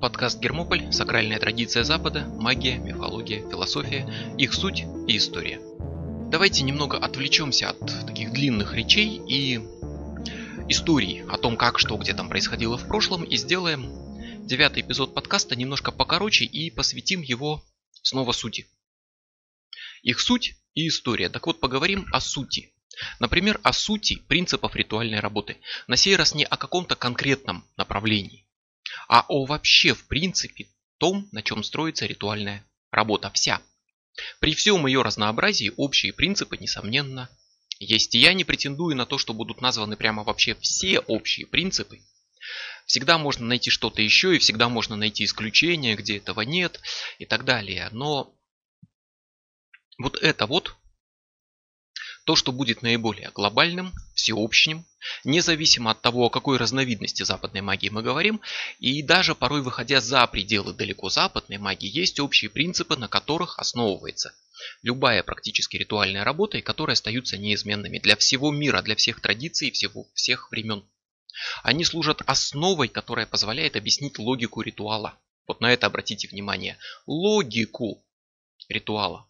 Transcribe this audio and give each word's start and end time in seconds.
Подкаст 0.00 0.40
«Гермополь. 0.40 0.90
Сакральная 0.92 1.38
традиция 1.38 1.84
Запада. 1.84 2.24
Магия, 2.38 2.78
мифология, 2.78 3.40
философия, 3.40 4.10
их 4.38 4.54
суть 4.54 4.84
и 5.06 5.18
история». 5.18 5.60
Давайте 6.30 6.62
немного 6.62 6.96
отвлечемся 6.96 7.68
от 7.68 8.06
таких 8.06 8.32
длинных 8.32 8.72
речей 8.72 9.20
и 9.28 9.60
историй 10.70 11.22
о 11.28 11.36
том, 11.36 11.58
как 11.58 11.78
что 11.78 11.98
где 11.98 12.14
там 12.14 12.30
происходило 12.30 12.78
в 12.78 12.88
прошлом, 12.88 13.24
и 13.24 13.36
сделаем 13.36 14.46
девятый 14.46 14.80
эпизод 14.80 15.12
подкаста 15.12 15.54
немножко 15.54 15.92
покороче 15.92 16.46
и 16.46 16.70
посвятим 16.70 17.20
его 17.20 17.62
снова 18.00 18.32
сути. 18.32 18.66
Их 20.02 20.18
суть 20.20 20.54
и 20.72 20.88
история. 20.88 21.28
Так 21.28 21.46
вот, 21.46 21.60
поговорим 21.60 22.06
о 22.10 22.20
сути. 22.20 22.72
Например, 23.18 23.60
о 23.64 23.74
сути 23.74 24.16
принципов 24.16 24.74
ритуальной 24.76 25.20
работы. 25.20 25.58
На 25.88 25.96
сей 25.96 26.16
раз 26.16 26.34
не 26.34 26.44
о 26.46 26.56
каком-то 26.56 26.96
конкретном 26.96 27.66
направлении, 27.76 28.46
а 29.10 29.26
о 29.26 29.44
вообще 29.44 29.92
в 29.92 30.06
принципе 30.06 30.68
том, 30.98 31.28
на 31.32 31.42
чем 31.42 31.64
строится 31.64 32.06
ритуальная 32.06 32.64
работа 32.92 33.28
вся. 33.32 33.60
При 34.38 34.54
всем 34.54 34.86
ее 34.86 35.02
разнообразии 35.02 35.72
общие 35.76 36.12
принципы, 36.12 36.56
несомненно, 36.56 37.28
есть. 37.80 38.14
И 38.14 38.20
я 38.20 38.34
не 38.34 38.44
претендую 38.44 38.94
на 38.94 39.06
то, 39.06 39.18
что 39.18 39.34
будут 39.34 39.60
названы 39.60 39.96
прямо 39.96 40.22
вообще 40.22 40.54
все 40.54 41.00
общие 41.00 41.48
принципы. 41.48 41.98
Всегда 42.86 43.18
можно 43.18 43.46
найти 43.46 43.68
что-то 43.68 44.00
еще, 44.00 44.36
и 44.36 44.38
всегда 44.38 44.68
можно 44.68 44.94
найти 44.94 45.24
исключения, 45.24 45.96
где 45.96 46.18
этого 46.18 46.42
нет, 46.42 46.80
и 47.18 47.26
так 47.26 47.44
далее. 47.44 47.88
Но 47.90 48.32
вот 49.98 50.22
это 50.22 50.46
вот 50.46 50.76
то, 52.24 52.36
что 52.36 52.52
будет 52.52 52.82
наиболее 52.82 53.30
глобальным, 53.34 53.92
всеобщим, 54.14 54.84
независимо 55.24 55.90
от 55.90 56.00
того, 56.02 56.26
о 56.26 56.30
какой 56.30 56.58
разновидности 56.58 57.22
западной 57.22 57.60
магии 57.60 57.88
мы 57.88 58.02
говорим, 58.02 58.40
и 58.78 59.02
даже 59.02 59.34
порой 59.34 59.62
выходя 59.62 60.00
за 60.00 60.26
пределы 60.26 60.72
далеко 60.72 61.08
западной 61.08 61.58
магии, 61.58 61.88
есть 61.88 62.20
общие 62.20 62.50
принципы, 62.50 62.96
на 62.96 63.08
которых 63.08 63.58
основывается 63.58 64.32
любая 64.82 65.22
практически 65.22 65.76
ритуальная 65.76 66.24
работа, 66.24 66.58
и 66.58 66.62
которые 66.62 66.94
остаются 66.94 67.38
неизменными 67.38 67.98
для 67.98 68.16
всего 68.16 68.50
мира, 68.50 68.82
для 68.82 68.96
всех 68.96 69.20
традиций 69.20 69.70
всего, 69.70 70.06
всех 70.14 70.50
времен. 70.50 70.84
Они 71.62 71.84
служат 71.84 72.22
основой, 72.26 72.88
которая 72.88 73.26
позволяет 73.26 73.76
объяснить 73.76 74.18
логику 74.18 74.60
ритуала. 74.60 75.18
Вот 75.46 75.60
на 75.60 75.72
это 75.72 75.86
обратите 75.86 76.28
внимание. 76.28 76.76
Логику 77.06 78.04
ритуала. 78.68 79.26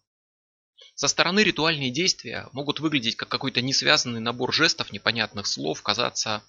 Со 1.01 1.09
стороны 1.09 1.41
ритуальные 1.41 1.91
действия 1.91 2.47
могут 2.53 2.79
выглядеть 2.79 3.17
как 3.17 3.31
какой-то 3.31 3.63
несвязанный 3.63 4.21
набор 4.21 4.53
жестов, 4.53 4.93
непонятных 4.93 5.47
слов, 5.47 5.81
казаться 5.81 6.43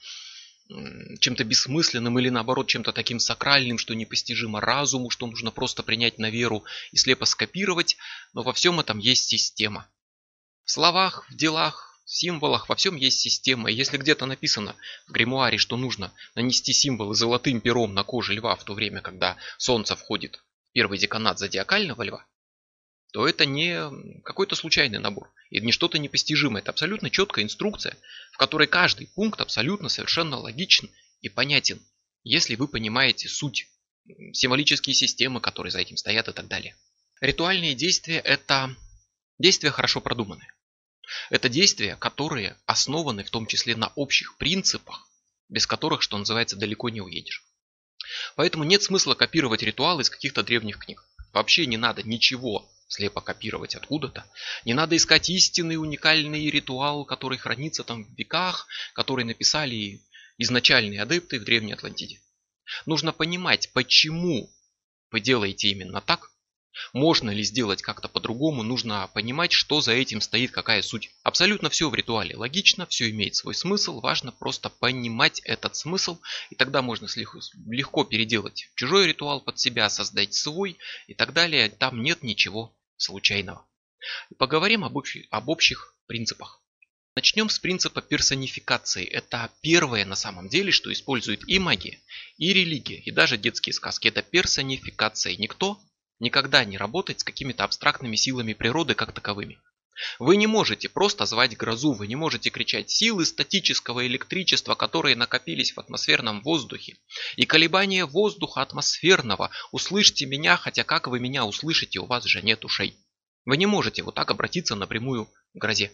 чем-то 0.68 1.46
бессмысленным 1.46 2.20
или 2.20 2.28
наоборот 2.28 2.68
чем-то 2.68 2.92
таким 2.92 3.20
сакральным, 3.20 3.78
что 3.78 3.94
непостижимо 3.94 4.60
разуму, 4.60 5.10
что 5.10 5.26
нужно 5.26 5.52
просто 5.52 5.84
принять 5.84 6.18
на 6.18 6.30
веру 6.30 6.66
и 6.92 6.98
слепо 6.98 7.24
скопировать, 7.24 7.96
но 8.34 8.44
во 8.44 8.52
всем 8.52 8.82
этом 8.82 9.00
есть 9.00 9.30
система. 9.30 9.88
В 10.66 10.72
словах, 10.72 11.30
в 11.30 11.34
делах, 11.38 11.98
в 12.04 12.14
символах, 12.14 12.68
во 12.68 12.76
всем 12.76 12.98
есть 12.98 13.22
система. 13.22 13.72
И 13.72 13.74
если 13.74 13.96
где-то 13.96 14.26
написано 14.26 14.76
в 15.08 15.14
гримуаре, 15.14 15.60
что 15.60 15.78
нужно 15.78 16.12
нанести 16.36 16.74
символы 16.74 17.16
золотым 17.16 17.62
пером 17.62 17.94
на 17.94 18.04
коже 18.04 18.34
льва 18.34 18.58
в 18.58 18.66
то 18.66 18.74
время, 18.74 19.00
когда 19.00 19.38
солнце 19.58 19.96
входит 19.96 20.44
в 20.72 20.74
первый 20.74 20.98
деканат 20.98 21.40
зодиакального 21.40 22.04
льва, 22.04 22.26
то 23.12 23.28
это 23.28 23.46
не 23.46 24.22
какой-то 24.24 24.56
случайный 24.56 25.00
набор 25.00 25.32
и 25.50 25.60
не 25.60 25.72
что-то 25.72 26.00
непостижимое. 26.00 26.62
Это 26.62 26.72
абсолютно 26.72 27.10
четкая 27.10 27.44
инструкция, 27.44 27.98
в 28.32 28.38
которой 28.38 28.68
каждый 28.68 29.08
пункт 29.08 29.42
абсолютно 29.42 29.90
совершенно 29.90 30.38
логичен 30.38 30.90
и 31.22 31.30
понятен, 31.30 31.82
если 32.24 32.56
вы 32.56 32.68
понимаете 32.68 33.28
суть, 33.28 33.68
символические 34.34 34.96
системы, 34.96 35.42
которые 35.42 35.72
за 35.72 35.80
этим 35.80 35.98
стоят 35.98 36.30
и 36.30 36.32
так 36.32 36.48
далее. 36.48 36.76
Ритуальные 37.20 37.76
действия– 37.76 38.20
это 38.26 38.76
действия 39.38 39.72
хорошо 39.72 40.00
продуманные. 40.00 40.54
Это 41.30 41.50
действия, 41.50 41.98
которые 41.98 42.58
основаны 42.66 43.24
в 43.24 43.30
том 43.30 43.46
числе 43.46 43.76
на 43.76 43.92
общих 43.96 44.38
принципах, 44.38 45.08
без 45.50 45.68
которых, 45.68 46.02
что 46.02 46.18
называется, 46.18 46.56
далеко 46.56 46.90
не 46.90 47.02
уедешь. 47.02 47.44
Поэтому 48.36 48.64
нет 48.64 48.82
смысла 48.82 49.16
копировать 49.16 49.62
ритуалы 49.62 50.04
из 50.04 50.10
каких-то 50.10 50.44
древних 50.44 50.80
книг. 50.80 51.06
Вообще 51.34 51.66
не 51.66 51.78
надо 51.78 52.04
ничего 52.04 52.71
слепо 52.92 53.22
копировать 53.22 53.76
откуда-то. 53.76 54.26
Не 54.66 54.74
надо 54.74 54.98
искать 54.98 55.30
истинный 55.30 55.78
уникальный 55.78 56.50
ритуал, 56.50 57.06
который 57.06 57.38
хранится 57.38 57.84
там 57.84 58.04
в 58.04 58.18
веках, 58.18 58.68
который 58.94 59.24
написали 59.24 60.02
изначальные 60.38 61.02
адепты 61.02 61.40
в 61.40 61.46
Древней 61.46 61.74
Атлантиде. 61.74 62.20
Нужно 62.86 63.14
понимать, 63.14 63.72
почему 63.74 64.50
вы 65.10 65.22
делаете 65.22 65.70
именно 65.70 66.02
так, 66.02 66.32
можно 66.94 67.30
ли 67.30 67.44
сделать 67.44 67.82
как-то 67.82 68.08
по-другому, 68.08 68.64
нужно 68.64 69.10
понимать, 69.14 69.52
что 69.52 69.82
за 69.82 69.92
этим 69.92 70.22
стоит, 70.22 70.52
какая 70.52 70.82
суть. 70.82 71.12
Абсолютно 71.24 71.70
все 71.70 71.90
в 71.90 71.96
ритуале 71.96 72.36
логично, 72.36 72.86
все 72.86 73.10
имеет 73.10 73.36
свой 73.36 73.56
смысл, 73.56 74.00
важно 74.00 74.32
просто 74.32 74.70
понимать 74.70 75.42
этот 75.42 75.76
смысл, 75.76 76.20
и 76.50 76.56
тогда 76.56 76.82
можно 76.82 77.08
легко 77.68 78.04
переделать 78.04 78.70
чужой 78.76 79.08
ритуал 79.08 79.42
под 79.42 79.60
себя, 79.60 79.90
создать 79.90 80.34
свой 80.34 80.78
и 81.08 81.14
так 81.14 81.34
далее. 81.34 81.70
Там 81.70 82.02
нет 82.02 82.24
ничего 82.24 82.74
случайного. 83.02 83.68
Поговорим 84.38 84.84
об, 84.84 84.96
общих, 84.96 85.26
об 85.30 85.50
общих 85.50 85.96
принципах. 86.08 86.62
Начнем 87.16 87.50
с 87.50 87.60
принципа 87.60 88.02
персонификации. 88.02 89.06
Это 89.06 89.52
первое 89.62 90.06
на 90.06 90.16
самом 90.16 90.48
деле, 90.48 90.72
что 90.72 90.92
использует 90.94 91.48
и 91.48 91.60
магия, 91.60 92.00
и 92.38 92.54
религия, 92.54 93.00
и 93.00 93.12
даже 93.12 93.38
детские 93.38 93.74
сказки. 93.74 94.08
Это 94.08 94.22
персонификация. 94.22 95.36
Никто 95.36 95.80
никогда 96.20 96.64
не 96.64 96.78
работает 96.78 97.20
с 97.20 97.24
какими-то 97.24 97.66
абстрактными 97.66 98.16
силами 98.16 98.54
природы 98.54 98.96
как 98.96 99.12
таковыми. 99.12 99.60
Вы 100.20 100.38
не 100.38 100.48
можете 100.48 100.90
просто 100.90 101.26
звать 101.26 101.56
грозу, 101.58 101.94
вы 101.94 102.08
не 102.08 102.16
можете 102.16 102.50
кричать 102.50 102.90
силы 102.90 103.26
статического 103.26 104.06
электричества, 104.08 104.76
которые 104.76 105.16
накопились 105.16 105.74
в 105.74 105.80
атмосферном 105.80 106.42
воздухе. 106.42 106.98
И 107.36 107.46
колебания 107.46 108.06
воздуха 108.06 108.62
атмосферного. 108.62 109.52
Услышьте 109.72 110.26
меня, 110.26 110.58
хотя 110.58 110.84
как 110.84 111.08
вы 111.08 111.20
меня 111.20 111.46
услышите, 111.46 112.00
у 112.00 112.06
вас 112.06 112.24
же 112.24 112.42
нет 112.42 112.66
ушей. 112.66 112.98
Вы 113.46 113.58
не 113.58 113.66
можете 113.66 114.04
вот 114.04 114.16
так 114.16 114.32
обратиться 114.32 114.76
напрямую 114.76 115.26
к 115.26 115.32
грозе. 115.54 115.92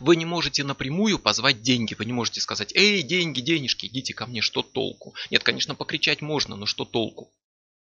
Вы 0.00 0.16
не 0.16 0.26
можете 0.26 0.64
напрямую 0.64 1.18
позвать 1.18 1.62
деньги, 1.62 1.94
вы 1.94 2.04
не 2.04 2.12
можете 2.12 2.40
сказать 2.40 2.72
«Эй, 2.74 3.02
деньги, 3.02 3.40
денежки, 3.40 3.86
идите 3.86 4.12
ко 4.12 4.26
мне, 4.26 4.42
что 4.42 4.62
толку?» 4.62 5.14
Нет, 5.30 5.42
конечно, 5.42 5.74
покричать 5.74 6.20
можно, 6.20 6.56
но 6.56 6.66
что 6.66 6.84
толку? 6.84 7.32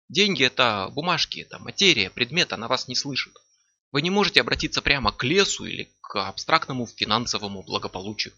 Деньги 0.07 0.43
это 0.43 0.89
бумажки, 0.93 1.39
это 1.39 1.57
материя, 1.59 2.09
предмет, 2.09 2.53
она 2.53 2.67
вас 2.67 2.87
не 2.87 2.95
слышит. 2.95 3.33
Вы 3.91 4.01
не 4.01 4.09
можете 4.09 4.41
обратиться 4.41 4.81
прямо 4.81 5.11
к 5.11 5.23
лесу 5.23 5.65
или 5.65 5.89
к 6.01 6.27
абстрактному 6.27 6.85
финансовому 6.87 7.63
благополучию. 7.63 8.33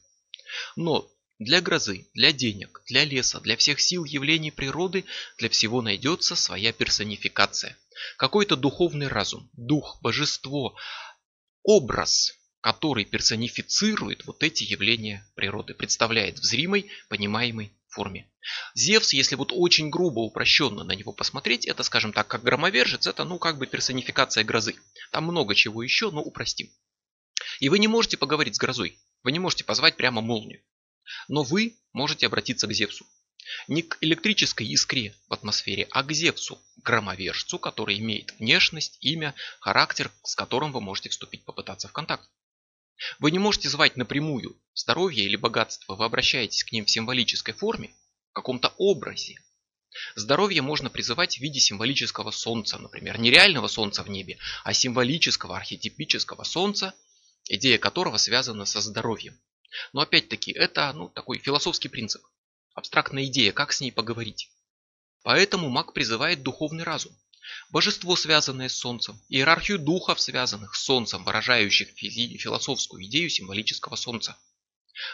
Но 0.75 1.09
для 1.39 1.59
грозы, 1.59 2.07
для 2.13 2.31
денег, 2.31 2.81
для 2.87 3.03
леса, 3.03 3.39
для 3.39 3.57
всех 3.57 3.79
сил 3.79 4.05
явлений 4.05 4.51
природы, 4.51 5.05
для 5.37 5.49
всего 5.49 5.81
найдется 5.81 6.35
своя 6.35 6.71
персонификация. 6.71 7.77
Какой-то 8.17 8.55
духовный 8.55 9.07
разум, 9.07 9.49
дух, 9.53 9.97
божество, 10.01 10.75
образ, 11.63 12.33
который 12.61 13.05
персонифицирует 13.05 14.25
вот 14.25 14.43
эти 14.43 14.63
явления 14.63 15.27
природы, 15.35 15.73
представляет 15.73 16.39
в 16.39 16.43
зримой, 16.43 16.89
понимаемой 17.09 17.73
форме. 17.91 18.31
Зевс, 18.73 19.13
если 19.13 19.35
вот 19.35 19.51
очень 19.53 19.89
грубо 19.89 20.19
упрощенно 20.19 20.83
на 20.83 20.93
него 20.93 21.13
посмотреть, 21.13 21.65
это, 21.65 21.83
скажем 21.83 22.13
так, 22.13 22.27
как 22.27 22.43
громовержец, 22.43 23.07
это 23.07 23.23
ну 23.23 23.37
как 23.37 23.57
бы 23.57 23.67
персонификация 23.67 24.43
грозы. 24.43 24.75
Там 25.11 25.25
много 25.25 25.55
чего 25.55 25.83
еще, 25.83 26.09
но 26.11 26.21
упростим. 26.21 26.69
И 27.59 27.69
вы 27.69 27.79
не 27.79 27.87
можете 27.87 28.17
поговорить 28.17 28.55
с 28.55 28.59
грозой, 28.59 28.97
вы 29.23 29.31
не 29.31 29.39
можете 29.39 29.63
позвать 29.63 29.97
прямо 29.97 30.21
молнию. 30.21 30.61
Но 31.27 31.43
вы 31.43 31.77
можете 31.93 32.27
обратиться 32.27 32.67
к 32.67 32.73
Зевсу. 32.73 33.05
Не 33.67 33.81
к 33.81 33.97
электрической 34.01 34.67
искре 34.67 35.15
в 35.27 35.33
атмосфере, 35.33 35.87
а 35.91 36.03
к 36.03 36.11
Зевсу, 36.11 36.61
громовержцу, 36.77 37.59
который 37.59 37.99
имеет 37.99 38.33
внешность, 38.39 38.97
имя, 39.01 39.35
характер, 39.59 40.11
с 40.23 40.35
которым 40.35 40.71
вы 40.71 40.79
можете 40.79 41.09
вступить, 41.09 41.43
попытаться 41.43 41.87
в 41.87 41.91
контакт. 41.91 42.29
Вы 43.19 43.31
не 43.31 43.39
можете 43.39 43.69
звать 43.69 43.97
напрямую 43.97 44.59
здоровье 44.73 45.23
или 45.23 45.35
богатство, 45.35 45.95
вы 45.95 46.05
обращаетесь 46.05 46.63
к 46.63 46.71
ним 46.71 46.85
в 46.85 46.91
символической 46.91 47.53
форме, 47.53 47.93
в 48.29 48.33
каком-то 48.33 48.73
образе. 48.77 49.39
Здоровье 50.15 50.61
можно 50.61 50.89
призывать 50.89 51.37
в 51.37 51.41
виде 51.41 51.59
символического 51.59 52.31
солнца, 52.31 52.77
например, 52.77 53.19
не 53.19 53.29
реального 53.29 53.67
солнца 53.67 54.03
в 54.03 54.09
небе, 54.09 54.37
а 54.63 54.73
символического, 54.73 55.57
архетипического 55.57 56.43
солнца, 56.43 56.93
идея 57.49 57.77
которого 57.77 58.17
связана 58.17 58.65
со 58.65 58.79
здоровьем. 58.81 59.37
Но 59.93 60.01
опять-таки 60.01 60.51
это 60.51 60.91
ну, 60.93 61.09
такой 61.09 61.39
философский 61.39 61.89
принцип, 61.89 62.21
абстрактная 62.73 63.25
идея, 63.25 63.51
как 63.51 63.73
с 63.73 63.81
ней 63.81 63.91
поговорить. 63.91 64.49
Поэтому 65.23 65.69
маг 65.69 65.93
призывает 65.93 66.41
духовный 66.41 66.83
разум. 66.83 67.15
Божество, 67.69 68.15
связанное 68.15 68.69
с 68.69 68.77
Солнцем, 68.77 69.19
иерархию 69.29 69.79
духов, 69.79 70.19
связанных 70.19 70.75
с 70.75 70.83
Солнцем, 70.83 71.23
выражающих 71.23 71.89
философскую 71.89 73.05
идею 73.05 73.29
символического 73.29 73.95
Солнца. 73.95 74.37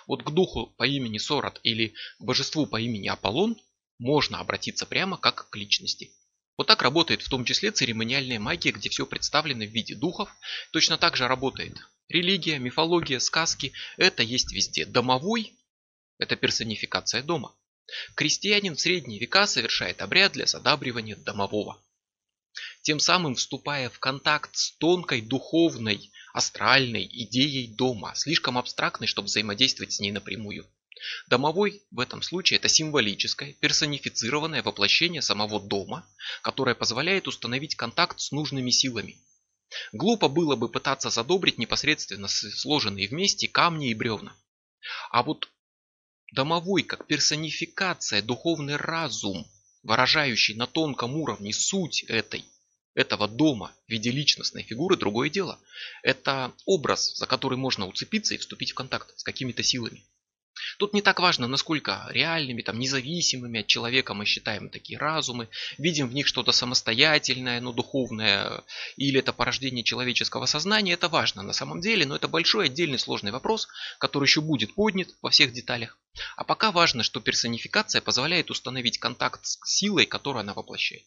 Вот 0.08 0.24
к 0.24 0.30
духу 0.32 0.74
по 0.78 0.86
имени 0.86 1.18
Сорат 1.18 1.60
или 1.64 1.94
к 2.20 2.24
божеству 2.24 2.66
по 2.66 2.80
имени 2.80 3.08
Аполлон 3.08 3.58
можно 4.00 4.40
обратиться 4.40 4.86
прямо 4.86 5.18
как 5.18 5.50
к 5.50 5.56
личности. 5.56 6.12
Вот 6.58 6.68
так 6.68 6.82
работает 6.82 7.22
в 7.22 7.30
том 7.30 7.46
числе 7.46 7.72
церемониальная 7.72 8.40
магия, 8.40 8.72
где 8.72 8.90
все 8.90 9.06
представлено 9.06 9.66
в 9.66 9.70
виде 9.70 9.96
духов. 9.96 10.30
Точно 10.72 10.98
так 10.98 11.16
же 11.16 11.28
работает 11.28 11.78
религия, 12.10 12.58
мифология, 12.58 13.20
сказки. 13.20 13.74
Это 13.98 14.24
есть 14.24 14.52
везде. 14.52 14.86
Домовой– 14.86 15.54
это 16.18 16.36
персонификация 16.36 17.22
дома. 17.22 17.56
Крестьянин 18.16 18.76
в 18.76 18.80
средние 18.80 19.20
века 19.20 19.48
совершает 19.48 20.02
обряд 20.02 20.34
для 20.34 20.46
задабривания 20.46 21.16
домового. 21.16 21.82
Тем 22.82 23.00
самым 23.00 23.36
вступая 23.36 23.90
в 23.90 24.00
контакт 24.00 24.56
с 24.56 24.72
тонкой 24.78 25.22
духовной, 25.22 26.12
астральной 26.34 27.06
идеей 27.06 27.68
дома, 27.68 28.14
слишком 28.16 28.58
абстрактной, 28.58 29.08
чтобы 29.08 29.28
взаимодействовать 29.28 29.94
с 29.94 30.00
ней 30.00 30.12
напрямую. 30.12 30.66
Домовой 31.28 31.84
в 31.92 32.00
этом 32.00 32.22
случае 32.22 32.58
это 32.58 32.70
символическое, 32.70 33.54
персонифицированное 33.54 34.64
воплощение 34.64 35.22
самого 35.22 35.60
дома, 35.60 36.08
которое 36.42 36.76
позволяет 36.76 37.28
установить 37.28 37.76
контакт 37.76 38.20
с 38.20 38.32
нужными 38.32 38.72
силами. 38.72 39.18
Глупо 39.92 40.28
было 40.28 40.56
бы 40.56 40.70
пытаться 40.70 41.10
задобрить 41.10 41.58
непосредственно 41.58 42.28
сложенные 42.28 43.08
вместе 43.08 43.48
камни 43.48 43.90
и 43.90 43.94
бревна. 43.94 44.36
А 45.12 45.24
вот 45.24 45.50
домовой 46.34 46.84
как 46.84 47.06
персонификация, 47.06 48.22
духовный 48.22 48.78
разум, 48.78 49.46
выражающий 49.88 50.54
на 50.54 50.68
тонком 50.68 51.16
уровне 51.16 51.54
суть 51.54 52.04
этой, 52.04 52.44
этого 52.94 53.28
дома 53.28 53.74
в 53.88 53.92
виде 53.92 54.12
личностной 54.12 54.64
фигуры, 54.64 54.98
другое 54.98 55.30
дело. 55.30 55.60
Это 56.04 56.54
образ, 56.66 57.16
за 57.16 57.26
который 57.26 57.58
можно 57.58 57.88
уцепиться 57.88 58.36
и 58.36 58.38
вступить 58.38 58.72
в 58.72 58.76
контакт 58.76 59.18
с 59.18 59.24
какими-то 59.24 59.64
силами. 59.64 60.04
Тут 60.78 60.94
не 60.94 61.02
так 61.02 61.20
важно, 61.20 61.48
насколько 61.48 62.06
реальными, 62.12 62.62
там, 62.62 62.78
независимыми 62.78 63.62
от 63.62 63.68
человека 63.68 64.14
мы 64.14 64.26
считаем 64.26 64.70
такие 64.70 65.00
разумы, 65.00 65.50
видим 65.80 66.08
в 66.08 66.14
них 66.14 66.28
что-то 66.28 66.52
самостоятельное, 66.52 67.60
но 67.62 67.74
духовное, 67.74 68.64
или 68.96 69.20
это 69.20 69.34
порождение 69.34 69.84
человеческого 69.84 70.46
сознания, 70.46 70.94
это 70.94 71.10
важно 71.10 71.42
на 71.42 71.54
самом 71.54 71.82
деле, 71.82 72.06
но 72.06 72.16
это 72.16 72.28
большой 72.28 72.68
отдельный 72.68 73.00
сложный 73.00 73.32
вопрос, 73.32 73.68
который 73.98 74.26
еще 74.26 74.42
будет 74.42 74.76
поднят 74.76 75.10
во 75.24 75.32
всех 75.32 75.52
деталях. 75.52 75.98
А 76.36 76.44
пока 76.44 76.72
важно, 76.72 77.02
что 77.02 77.22
персонификация 77.22 78.00
позволяет 78.00 78.52
установить 78.52 79.00
контакт 79.00 79.44
с 79.46 79.60
силой, 79.66 80.06
которую 80.06 80.42
она 80.42 80.54
воплощает. 80.54 81.06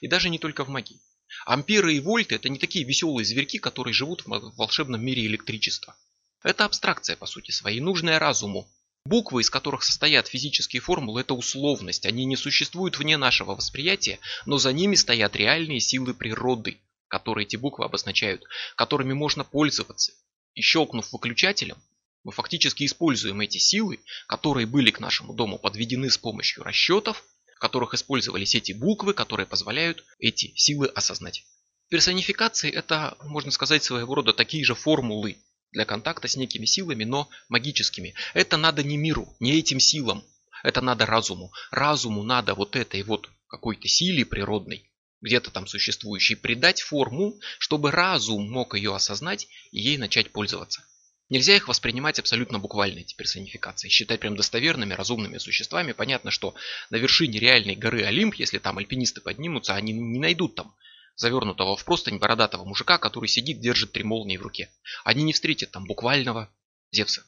И 0.00 0.08
даже 0.08 0.30
не 0.30 0.38
только 0.38 0.64
в 0.64 0.70
магии. 0.70 1.00
Амперы 1.44 1.94
и 1.94 2.00
вольты 2.00 2.36
это 2.36 2.48
не 2.48 2.58
такие 2.58 2.86
веселые 2.86 3.26
зверьки, 3.26 3.58
которые 3.58 3.92
живут 3.92 4.24
в 4.24 4.56
волшебном 4.56 5.04
мире 5.04 5.26
электричества. 5.26 5.94
Это 6.42 6.64
абстракция 6.64 7.16
по 7.16 7.26
сути 7.26 7.50
своей, 7.50 7.80
нужная 7.80 8.18
разуму, 8.18 8.66
Буквы, 9.06 9.40
из 9.40 9.50
которых 9.50 9.82
состоят 9.82 10.28
физические 10.28 10.80
формулы, 10.80 11.22
это 11.22 11.34
условность. 11.34 12.04
Они 12.04 12.26
не 12.26 12.36
существуют 12.36 12.98
вне 12.98 13.16
нашего 13.16 13.54
восприятия, 13.54 14.18
но 14.44 14.58
за 14.58 14.72
ними 14.72 14.94
стоят 14.94 15.36
реальные 15.36 15.80
силы 15.80 16.12
природы, 16.12 16.78
которые 17.08 17.46
эти 17.46 17.56
буквы 17.56 17.86
обозначают, 17.86 18.44
которыми 18.76 19.14
можно 19.14 19.42
пользоваться. 19.42 20.12
И 20.54 20.60
щелкнув 20.60 21.12
выключателем, 21.12 21.78
мы 22.24 22.32
фактически 22.32 22.84
используем 22.84 23.40
эти 23.40 23.56
силы, 23.56 24.00
которые 24.26 24.66
были 24.66 24.90
к 24.90 25.00
нашему 25.00 25.32
дому 25.32 25.58
подведены 25.58 26.10
с 26.10 26.18
помощью 26.18 26.62
расчетов, 26.62 27.24
в 27.56 27.58
которых 27.58 27.94
использовались 27.94 28.54
эти 28.54 28.72
буквы, 28.72 29.14
которые 29.14 29.46
позволяют 29.46 30.04
эти 30.18 30.52
силы 30.56 30.88
осознать. 30.88 31.44
Персонификации 31.88 32.70
это, 32.70 33.16
можно 33.24 33.50
сказать, 33.50 33.82
своего 33.82 34.14
рода 34.14 34.34
такие 34.34 34.64
же 34.64 34.74
формулы, 34.74 35.38
для 35.72 35.84
контакта 35.84 36.28
с 36.28 36.36
некими 36.36 36.66
силами, 36.66 37.04
но 37.04 37.28
магическими. 37.48 38.14
Это 38.34 38.56
надо 38.56 38.82
не 38.82 38.96
миру, 38.96 39.34
не 39.40 39.58
этим 39.58 39.80
силам. 39.80 40.24
Это 40.62 40.80
надо 40.80 41.06
разуму. 41.06 41.52
Разуму 41.70 42.22
надо 42.22 42.54
вот 42.54 42.76
этой 42.76 43.02
вот 43.02 43.30
какой-то 43.48 43.88
силе 43.88 44.24
природной, 44.24 44.90
где-то 45.20 45.50
там 45.50 45.66
существующей, 45.66 46.34
придать 46.34 46.80
форму, 46.80 47.38
чтобы 47.58 47.90
разум 47.90 48.50
мог 48.50 48.74
ее 48.74 48.94
осознать 48.94 49.48
и 49.70 49.80
ей 49.80 49.98
начать 49.98 50.30
пользоваться. 50.30 50.84
Нельзя 51.28 51.54
их 51.54 51.68
воспринимать 51.68 52.18
абсолютно 52.18 52.58
буквально, 52.58 53.00
эти 53.00 53.14
персонификации, 53.14 53.88
считать 53.88 54.18
прям 54.18 54.34
достоверными, 54.34 54.94
разумными 54.94 55.38
существами. 55.38 55.92
Понятно, 55.92 56.32
что 56.32 56.56
на 56.90 56.96
вершине 56.96 57.38
реальной 57.38 57.76
горы 57.76 58.02
Олимп, 58.02 58.34
если 58.34 58.58
там 58.58 58.78
альпинисты 58.78 59.20
поднимутся, 59.20 59.74
они 59.74 59.92
не 59.92 60.18
найдут 60.18 60.56
там 60.56 60.74
завернутого 61.20 61.76
в 61.76 61.84
простынь 61.84 62.18
бородатого 62.18 62.64
мужика, 62.64 62.96
который 62.96 63.28
сидит, 63.28 63.60
держит 63.60 63.92
три 63.92 64.04
молнии 64.04 64.38
в 64.38 64.42
руке. 64.42 64.70
Они 65.04 65.22
не 65.22 65.34
встретят 65.34 65.70
там 65.70 65.84
буквального 65.84 66.50
Зевса. 66.90 67.22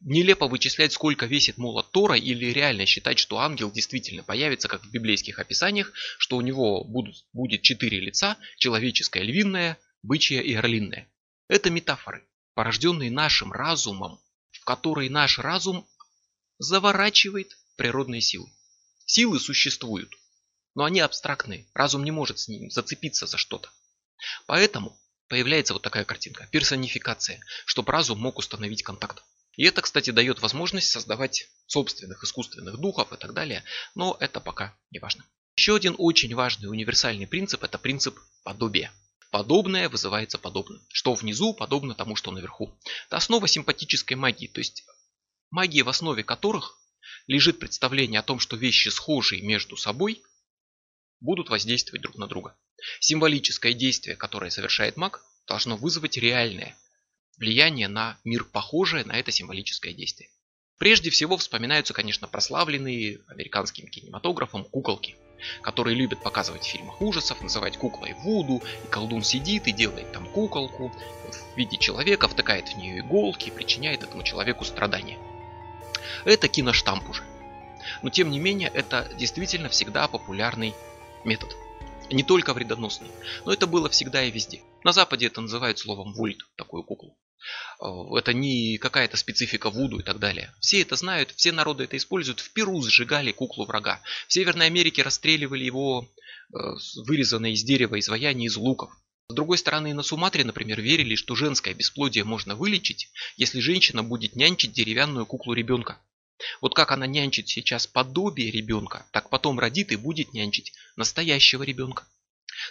Нелепо 0.00 0.48
вычислять, 0.48 0.92
сколько 0.92 1.24
весит 1.24 1.56
молот 1.56 1.90
Тора, 1.92 2.16
или 2.16 2.46
реально 2.46 2.84
считать, 2.84 3.18
что 3.18 3.38
ангел 3.38 3.70
действительно 3.70 4.22
появится, 4.22 4.68
как 4.68 4.84
в 4.84 4.90
библейских 4.90 5.38
описаниях, 5.38 5.92
что 6.18 6.36
у 6.36 6.42
него 6.42 6.84
будут, 6.84 7.24
будет 7.32 7.62
четыре 7.62 8.00
лица, 8.00 8.36
человеческое 8.58 9.22
львиное, 9.22 9.78
бычье 10.02 10.44
и 10.44 10.52
орлиное. 10.54 11.10
Это 11.48 11.70
метафоры, 11.70 12.26
порожденные 12.54 13.10
нашим 13.10 13.50
разумом, 13.50 14.20
в 14.50 14.64
которые 14.64 15.08
наш 15.08 15.38
разум 15.38 15.88
заворачивает 16.58 17.56
природные 17.76 18.20
силы. 18.20 18.50
Силы 19.06 19.40
существуют, 19.40 20.12
но 20.74 20.84
они 20.84 21.00
абстрактные, 21.00 21.66
разум 21.74 22.04
не 22.04 22.10
может 22.10 22.38
с 22.38 22.48
ним 22.48 22.70
зацепиться 22.70 23.26
за 23.26 23.36
что-то. 23.36 23.70
Поэтому 24.46 24.98
появляется 25.28 25.72
вот 25.72 25.82
такая 25.82 26.04
картинка, 26.04 26.48
персонификация, 26.50 27.40
чтобы 27.64 27.92
разум 27.92 28.18
мог 28.18 28.38
установить 28.38 28.82
контакт. 28.82 29.22
И 29.56 29.64
это, 29.64 29.82
кстати, 29.82 30.10
дает 30.10 30.40
возможность 30.40 30.90
создавать 30.90 31.48
собственных 31.66 32.24
искусственных 32.24 32.78
духов 32.78 33.12
и 33.12 33.16
так 33.16 33.34
далее, 33.34 33.64
но 33.94 34.16
это 34.18 34.40
пока 34.40 34.76
не 34.90 34.98
важно. 34.98 35.24
Еще 35.56 35.76
один 35.76 35.94
очень 35.98 36.34
важный 36.34 36.70
универсальный 36.70 37.26
принцип– 37.26 37.62
это 37.64 37.78
принцип 37.78 38.18
подобия. 38.42 38.92
Подобное 39.30 39.88
вызывается 39.88 40.38
подобным. 40.38 40.82
Что 40.90 41.14
внизу 41.14 41.52
подобно 41.54 41.94
тому, 41.94 42.16
что 42.16 42.30
наверху. 42.30 42.78
Это 43.06 43.16
основа 43.16 43.48
симпатической 43.48 44.16
магии, 44.16 44.46
то 44.46 44.60
есть 44.60 44.84
магии, 45.50 45.82
в 45.82 45.88
основе 45.88 46.24
которых 46.24 46.78
лежит 47.26 47.58
представление 47.58 48.20
о 48.20 48.22
том, 48.22 48.38
что 48.38 48.56
вещи 48.56 48.88
схожие 48.88 49.42
между 49.42 49.76
собой 49.76 50.22
будут 51.22 51.48
воздействовать 51.48 52.02
друг 52.02 52.16
на 52.16 52.26
друга. 52.26 52.54
Символическое 53.00 53.72
действие, 53.72 54.16
которое 54.16 54.50
совершает 54.50 54.96
маг, 54.96 55.24
должно 55.46 55.76
вызвать 55.76 56.18
реальное 56.18 56.76
влияние 57.38 57.88
на 57.88 58.18
мир, 58.24 58.44
похожее 58.44 59.04
на 59.04 59.12
это 59.12 59.30
символическое 59.30 59.92
действие. 59.94 60.28
Прежде 60.78 61.10
всего 61.10 61.36
вспоминаются, 61.36 61.94
конечно, 61.94 62.26
прославленные 62.26 63.20
американским 63.28 63.86
кинематографом 63.86 64.64
куколки, 64.64 65.16
которые 65.60 65.94
любят 65.94 66.22
показывать 66.22 66.64
в 66.64 66.68
фильмах 66.68 67.00
ужасов, 67.00 67.40
называть 67.40 67.76
куклой 67.76 68.14
Вуду, 68.14 68.62
и 68.84 68.88
колдун 68.88 69.22
сидит 69.22 69.68
и 69.68 69.72
делает 69.72 70.10
там 70.12 70.26
куколку 70.26 70.88
в 70.88 71.56
виде 71.56 71.76
человека, 71.76 72.28
втыкает 72.28 72.68
в 72.68 72.76
нее 72.76 72.98
иголки 72.98 73.48
и 73.48 73.52
причиняет 73.52 74.02
этому 74.02 74.24
человеку 74.24 74.64
страдания. 74.64 75.18
Это 76.24 76.48
киноштамп 76.48 77.08
уже. 77.08 77.22
Но 78.02 78.10
тем 78.10 78.30
не 78.30 78.38
менее, 78.38 78.68
это 78.68 79.08
действительно 79.16 79.68
всегда 79.68 80.08
популярный 80.08 80.74
метод. 81.24 81.56
Не 82.10 82.22
только 82.22 82.52
вредоносный, 82.52 83.08
но 83.44 83.52
это 83.52 83.66
было 83.66 83.88
всегда 83.88 84.22
и 84.22 84.30
везде. 84.30 84.62
На 84.84 84.92
Западе 84.92 85.26
это 85.26 85.40
называют 85.40 85.78
словом 85.78 86.12
вольт, 86.12 86.40
такую 86.56 86.82
куклу. 86.82 87.16
Э, 87.80 87.86
это 88.16 88.32
не 88.32 88.78
какая-то 88.78 89.16
специфика 89.16 89.70
Вуду 89.70 89.98
и 89.98 90.02
так 90.02 90.18
далее. 90.18 90.54
Все 90.60 90.82
это 90.82 90.96
знают, 90.96 91.32
все 91.32 91.52
народы 91.52 91.84
это 91.84 91.96
используют. 91.96 92.40
В 92.40 92.52
Перу 92.52 92.82
сжигали 92.82 93.32
куклу 93.32 93.64
врага. 93.64 94.00
В 94.28 94.32
Северной 94.32 94.66
Америке 94.66 95.02
расстреливали 95.02 95.64
его 95.64 96.08
э, 96.52 96.56
вырезанное 97.06 97.50
из 97.50 97.62
дерева 97.62 97.98
изваяние 97.98 98.46
из 98.46 98.56
луков. 98.56 98.90
С 99.28 99.34
другой 99.34 99.56
стороны, 99.56 99.94
на 99.94 100.02
Суматре, 100.02 100.44
например, 100.44 100.80
верили, 100.80 101.14
что 101.14 101.34
женское 101.34 101.74
бесплодие 101.74 102.24
можно 102.24 102.54
вылечить, 102.54 103.10
если 103.36 103.60
женщина 103.60 104.02
будет 104.02 104.36
нянчить 104.36 104.72
деревянную 104.72 105.26
куклу 105.26 105.54
ребенка. 105.54 105.98
Вот 106.60 106.74
как 106.74 106.92
она 106.92 107.06
нянчит 107.06 107.48
сейчас 107.48 107.86
подобие 107.86 108.50
ребенка, 108.50 109.06
так 109.12 109.30
потом 109.30 109.58
родит 109.58 109.92
и 109.92 109.96
будет 109.96 110.32
нянчить 110.32 110.72
настоящего 110.96 111.62
ребенка. 111.62 112.06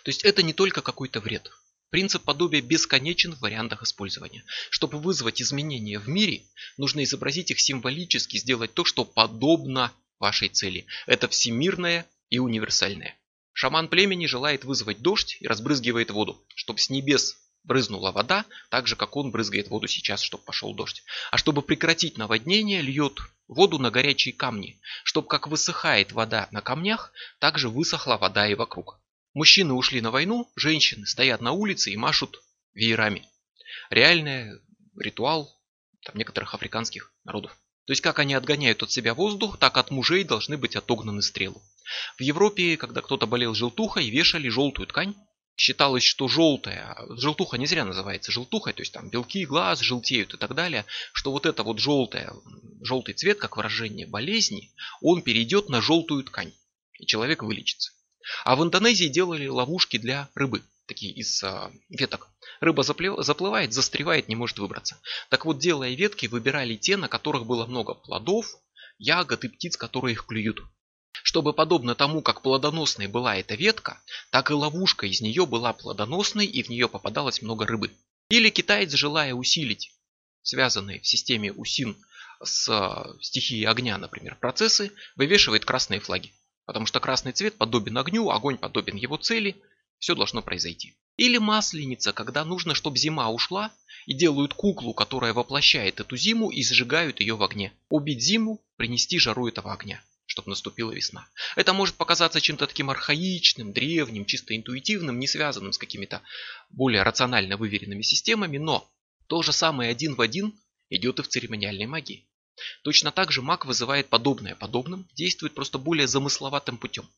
То 0.03 0.09
есть 0.09 0.23
это 0.23 0.43
не 0.43 0.53
только 0.53 0.81
какой-то 0.81 1.19
вред. 1.19 1.51
Принцип 1.89 2.23
подобия 2.23 2.61
бесконечен 2.61 3.35
в 3.35 3.41
вариантах 3.41 3.83
использования. 3.83 4.45
Чтобы 4.69 4.99
вызвать 4.99 5.41
изменения 5.41 5.99
в 5.99 6.07
мире, 6.07 6.43
нужно 6.77 7.03
изобразить 7.03 7.51
их 7.51 7.59
символически, 7.59 8.37
сделать 8.37 8.73
то, 8.73 8.85
что 8.85 9.03
подобно 9.03 9.91
вашей 10.17 10.47
цели. 10.47 10.85
Это 11.05 11.27
всемирное 11.27 12.05
и 12.29 12.39
универсальное. 12.39 13.17
Шаман 13.51 13.89
племени 13.89 14.25
желает 14.25 14.63
вызвать 14.63 15.01
дождь 15.01 15.37
и 15.41 15.47
разбрызгивает 15.47 16.11
воду, 16.11 16.41
чтобы 16.55 16.79
с 16.79 16.89
небес 16.89 17.35
брызнула 17.63 18.11
вода, 18.11 18.45
так 18.69 18.87
же, 18.87 18.95
как 18.95 19.15
он 19.15 19.31
брызгает 19.31 19.69
воду 19.69 19.87
сейчас, 19.87 20.21
чтобы 20.21 20.43
пошел 20.43 20.73
дождь. 20.73 21.03
А 21.31 21.37
чтобы 21.37 21.61
прекратить 21.61 22.17
наводнение, 22.17 22.81
льет 22.81 23.19
воду 23.47 23.77
на 23.77 23.91
горячие 23.91 24.33
камни, 24.33 24.79
чтобы 25.03 25.27
как 25.27 25.47
высыхает 25.47 26.11
вода 26.11 26.47
на 26.51 26.61
камнях, 26.61 27.11
так 27.39 27.57
же 27.57 27.69
высохла 27.69 28.17
вода 28.17 28.47
и 28.47 28.55
вокруг. 28.55 28.99
Мужчины 29.33 29.73
ушли 29.73 30.01
на 30.01 30.11
войну, 30.11 30.51
женщины 30.55 31.05
стоят 31.05 31.41
на 31.41 31.51
улице 31.51 31.91
и 31.91 31.97
машут 31.97 32.41
веерами. 32.73 33.27
Реальный 33.89 34.59
ритуал 34.97 35.57
там, 36.03 36.17
некоторых 36.17 36.53
африканских 36.53 37.13
народов. 37.23 37.57
То 37.85 37.91
есть 37.91 38.01
как 38.01 38.19
они 38.19 38.33
отгоняют 38.33 38.83
от 38.83 38.91
себя 38.91 39.13
воздух, 39.13 39.57
так 39.57 39.77
от 39.77 39.91
мужей 39.91 40.23
должны 40.23 40.57
быть 40.57 40.75
отогнаны 40.75 41.21
стрелы. 41.21 41.61
В 42.17 42.21
Европе, 42.21 42.77
когда 42.77 43.01
кто-то 43.01 43.25
болел 43.25 43.53
желтухой, 43.53 44.09
вешали 44.09 44.49
желтую 44.49 44.87
ткань. 44.87 45.15
Считалось, 45.61 46.03
что 46.03 46.27
желтая, 46.27 46.97
желтуха 47.09 47.55
не 47.59 47.67
зря 47.67 47.85
называется 47.85 48.31
желтухой, 48.31 48.73
то 48.73 48.81
есть 48.81 48.93
там 48.93 49.11
белки 49.11 49.45
глаз 49.45 49.79
желтеют 49.79 50.33
и 50.33 50.37
так 50.37 50.55
далее, 50.55 50.87
что 51.13 51.31
вот 51.31 51.45
это 51.45 51.61
вот 51.61 51.77
желтое, 51.77 52.33
желтый 52.81 53.13
цвет, 53.13 53.37
как 53.37 53.57
выражение 53.57 54.07
болезни, 54.07 54.73
он 55.01 55.21
перейдет 55.21 55.69
на 55.69 55.79
желтую 55.79 56.23
ткань, 56.23 56.51
и 56.97 57.05
человек 57.05 57.43
вылечится. 57.43 57.91
А 58.43 58.55
в 58.55 58.63
Индонезии 58.63 59.05
делали 59.05 59.45
ловушки 59.45 59.97
для 59.97 60.29
рыбы, 60.33 60.63
такие 60.87 61.13
из 61.13 61.43
а, 61.43 61.71
веток. 61.89 62.29
Рыба 62.59 62.81
заплывает, 62.81 63.71
застревает, 63.71 64.29
не 64.29 64.35
может 64.35 64.57
выбраться. 64.57 64.99
Так 65.29 65.45
вот, 65.45 65.59
делая 65.59 65.93
ветки, 65.93 66.25
выбирали 66.25 66.75
те, 66.75 66.97
на 66.97 67.07
которых 67.07 67.45
было 67.45 67.67
много 67.67 67.93
плодов, 67.93 68.47
ягод 68.97 69.43
и 69.43 69.47
птиц, 69.47 69.77
которые 69.77 70.13
их 70.13 70.25
клюют. 70.25 70.63
Чтобы 71.23 71.53
подобно 71.53 71.95
тому, 71.95 72.21
как 72.21 72.41
плодоносной 72.41 73.07
была 73.07 73.37
эта 73.37 73.55
ветка, 73.55 74.01
так 74.29 74.51
и 74.51 74.53
ловушка 74.53 75.05
из 75.05 75.21
нее 75.21 75.45
была 75.45 75.73
плодоносной 75.73 76.45
и 76.45 76.63
в 76.63 76.69
нее 76.69 76.87
попадалось 76.87 77.41
много 77.41 77.65
рыбы. 77.65 77.91
Или 78.29 78.49
китаец, 78.49 78.91
желая 78.93 79.33
усилить 79.33 79.91
связанные 80.43 80.99
в 80.99 81.07
системе 81.07 81.51
УСИН 81.51 81.97
с 82.43 82.69
а, 82.69 83.15
стихией 83.21 83.67
огня, 83.67 83.97
например, 83.97 84.35
процессы, 84.35 84.91
вывешивает 85.15 85.65
красные 85.65 85.99
флаги. 85.99 86.33
Потому 86.65 86.85
что 86.85 86.99
красный 86.99 87.31
цвет 87.31 87.57
подобен 87.57 87.97
огню, 87.97 88.29
огонь 88.29 88.57
подобен 88.57 88.95
его 88.95 89.17
цели, 89.17 89.61
все 89.99 90.15
должно 90.15 90.41
произойти. 90.41 90.95
Или 91.17 91.37
масленица, 91.37 92.13
когда 92.13 92.43
нужно, 92.43 92.73
чтобы 92.73 92.97
зима 92.97 93.29
ушла, 93.29 93.71
и 94.07 94.13
делают 94.15 94.55
куклу, 94.55 94.95
которая 94.95 95.33
воплощает 95.33 95.99
эту 95.99 96.17
зиму 96.17 96.49
и 96.49 96.63
сжигают 96.63 97.19
ее 97.19 97.35
в 97.35 97.43
огне. 97.43 97.71
Убить 97.89 98.23
зиму, 98.23 98.59
принести 98.77 99.19
жару 99.19 99.47
этого 99.47 99.73
огня, 99.73 100.03
чтобы 100.31 100.49
наступила 100.49 100.93
весна. 100.93 101.27
Это 101.57 101.73
может 101.73 101.95
показаться 101.95 102.39
чем-то 102.39 102.65
таким 102.65 102.89
архаичным, 102.89 103.73
древним, 103.73 104.23
чисто 104.23 104.55
интуитивным, 104.55 105.19
не 105.19 105.27
связанным 105.27 105.73
с 105.73 105.77
какими-то 105.77 106.21
более 106.69 107.03
рационально 107.03 107.57
выверенными 107.57 108.01
системами, 108.01 108.57
но 108.57 108.89
то 109.27 109.41
же 109.41 109.51
самое 109.51 109.91
один 109.91 110.15
в 110.15 110.21
один 110.21 110.57
идет 110.89 111.19
и 111.19 111.23
в 111.23 111.27
церемониальной 111.27 111.85
магии. 111.85 112.25
Точно 112.81 113.11
так 113.11 113.29
же 113.29 113.41
маг 113.41 113.65
вызывает 113.65 114.07
подобное 114.07 114.55
подобным, 114.55 115.05
действует 115.15 115.53
просто 115.53 115.77
более 115.77 116.07
замысловатым 116.07 116.77
путем. 116.77 117.09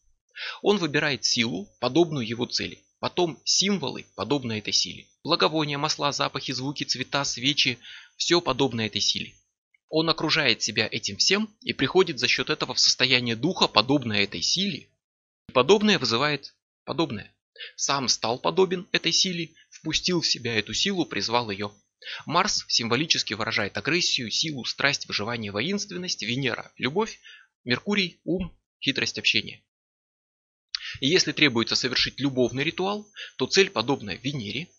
Он 0.64 0.80
выбирает 0.80 1.24
силу, 1.24 1.70
подобную 1.80 2.28
его 2.28 2.48
цели. 2.48 2.80
Потом 3.00 3.40
символы, 3.46 4.08
подобные 4.16 4.58
этой 4.58 4.74
силе. 4.74 5.06
Благовония, 5.24 5.78
масла, 5.78 6.12
запахи, 6.12 6.52
звуки, 6.52 6.84
цвета, 6.84 7.24
свечи– 7.26 7.78
все 8.18 8.42
подобное 8.42 8.88
этой 8.88 9.02
силе. 9.02 9.36
Он 9.96 10.10
окружает 10.10 10.64
себя 10.64 10.90
этим 10.92 11.18
всем 11.18 11.56
и 11.62 11.72
приходит 11.72 12.18
за 12.18 12.28
счет 12.28 12.50
этого 12.50 12.74
в 12.74 12.80
состояние 12.80 13.36
духа, 13.36 13.68
подобное 13.68 14.24
этой 14.24 14.42
силе. 14.42 14.90
И 15.48 15.52
подобное 15.52 16.00
вызывает 16.00 16.56
подобное. 16.84 17.32
Сам 17.76 18.08
стал 18.08 18.40
подобен 18.40 18.88
этой 18.92 19.12
силе, 19.12 19.54
впустил 19.70 20.22
в 20.22 20.26
себя 20.26 20.56
эту 20.56 20.74
силу, 20.74 21.06
призвал 21.06 21.52
ее. 21.52 21.72
Марс 22.26 22.66
символически 22.70 23.36
выражает 23.36 23.78
агрессию, 23.78 24.32
силу, 24.32 24.66
страсть, 24.66 25.06
выживание, 25.06 25.52
воинственность, 25.52 26.24
Венера– 26.24 26.72
любовь, 26.78 27.20
Меркурий– 27.64 28.20
ум, 28.24 28.60
хитрость 28.82 29.20
общения. 29.20 29.64
И 31.02 31.08
если 31.08 31.34
требуется 31.34 31.76
совершить 31.76 32.20
любовный 32.20 32.64
ритуал, 32.64 33.08
то 33.38 33.46
цель 33.46 33.70
подобна 33.70 34.16
Венере. 34.16 34.70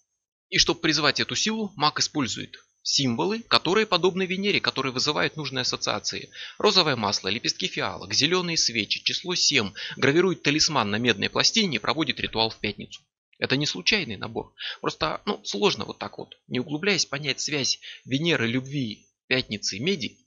И 0.49 0.59
чтобы 0.59 0.81
призвать 0.81 1.21
эту 1.21 1.37
силу, 1.37 1.73
маг 1.77 2.01
использует 2.01 2.57
символы, 2.85 3.41
которые 3.41 3.87
подобны 3.87 4.27
Венере, 4.27 4.61
которые 4.61 4.93
вызывают 4.93 5.37
нужные 5.37 5.63
ассоциации. 5.63 6.31
Розовое 6.59 6.95
масло, 6.95 7.29
лепестки 7.29 7.67
фиалок, 7.67 8.13
зеленые 8.13 8.57
свечи, 8.57 9.03
число 9.03 9.35
7, 9.35 9.73
гравирует 9.97 10.43
талисман 10.43 10.91
на 10.91 10.97
медной 10.97 11.31
пластине 11.31 11.77
и 11.77 11.81
проводит 11.81 12.21
ритуал 12.21 12.51
в 12.51 12.59
пятницу. 12.59 13.03
Это 13.39 13.57
не 13.57 13.67
случайный 13.67 14.17
набор. 14.17 14.55
Просто 14.81 15.23
ну, 15.25 15.41
сложно 15.45 15.87
вот 15.87 15.99
так 15.99 16.19
вот, 16.19 16.39
не 16.47 16.61
углубляясь, 16.61 17.07
понять 17.07 17.41
связь 17.41 17.81
Венеры, 18.05 18.47
любви, 18.47 19.09
пятницы 19.27 19.79
и 19.79 19.81
меди. 19.81 20.19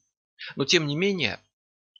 Но 0.55 0.65
тем 0.65 0.87
не 0.87 0.95
менее, 0.95 1.39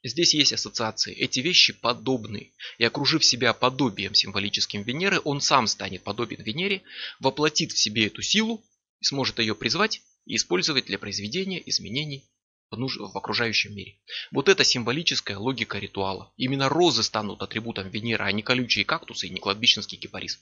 Здесь 0.04 0.32
есть 0.32 0.52
ассоциации. 0.52 1.12
Эти 1.12 1.40
вещи 1.40 1.72
подобны. 1.72 2.52
И 2.78 2.84
окружив 2.84 3.24
себя 3.24 3.52
подобием 3.52 4.14
символическим 4.14 4.82
Венеры, 4.82 5.20
он 5.24 5.40
сам 5.40 5.66
станет 5.66 6.04
подобен 6.04 6.40
Венере, 6.40 6.82
воплотит 7.18 7.72
в 7.72 7.78
себе 7.78 8.06
эту 8.06 8.22
силу, 8.22 8.64
и 9.00 9.04
сможет 9.04 9.40
ее 9.40 9.56
призвать 9.56 10.00
и 10.28 10.36
использовать 10.36 10.84
для 10.84 10.98
произведения 10.98 11.60
изменений 11.70 12.30
в 12.70 13.16
окружающем 13.16 13.74
мире. 13.74 13.98
Вот 14.30 14.50
это 14.50 14.62
символическая 14.62 15.38
логика 15.38 15.78
ритуала. 15.78 16.34
Именно 16.36 16.68
розы 16.68 17.02
станут 17.02 17.42
атрибутом 17.42 17.88
Венеры, 17.88 18.26
а 18.26 18.30
не 18.30 18.42
колючие 18.42 18.84
кактусы 18.84 19.26
и 19.26 19.30
не 19.30 19.40
кладбищенский 19.40 19.96
кипарис. 19.96 20.38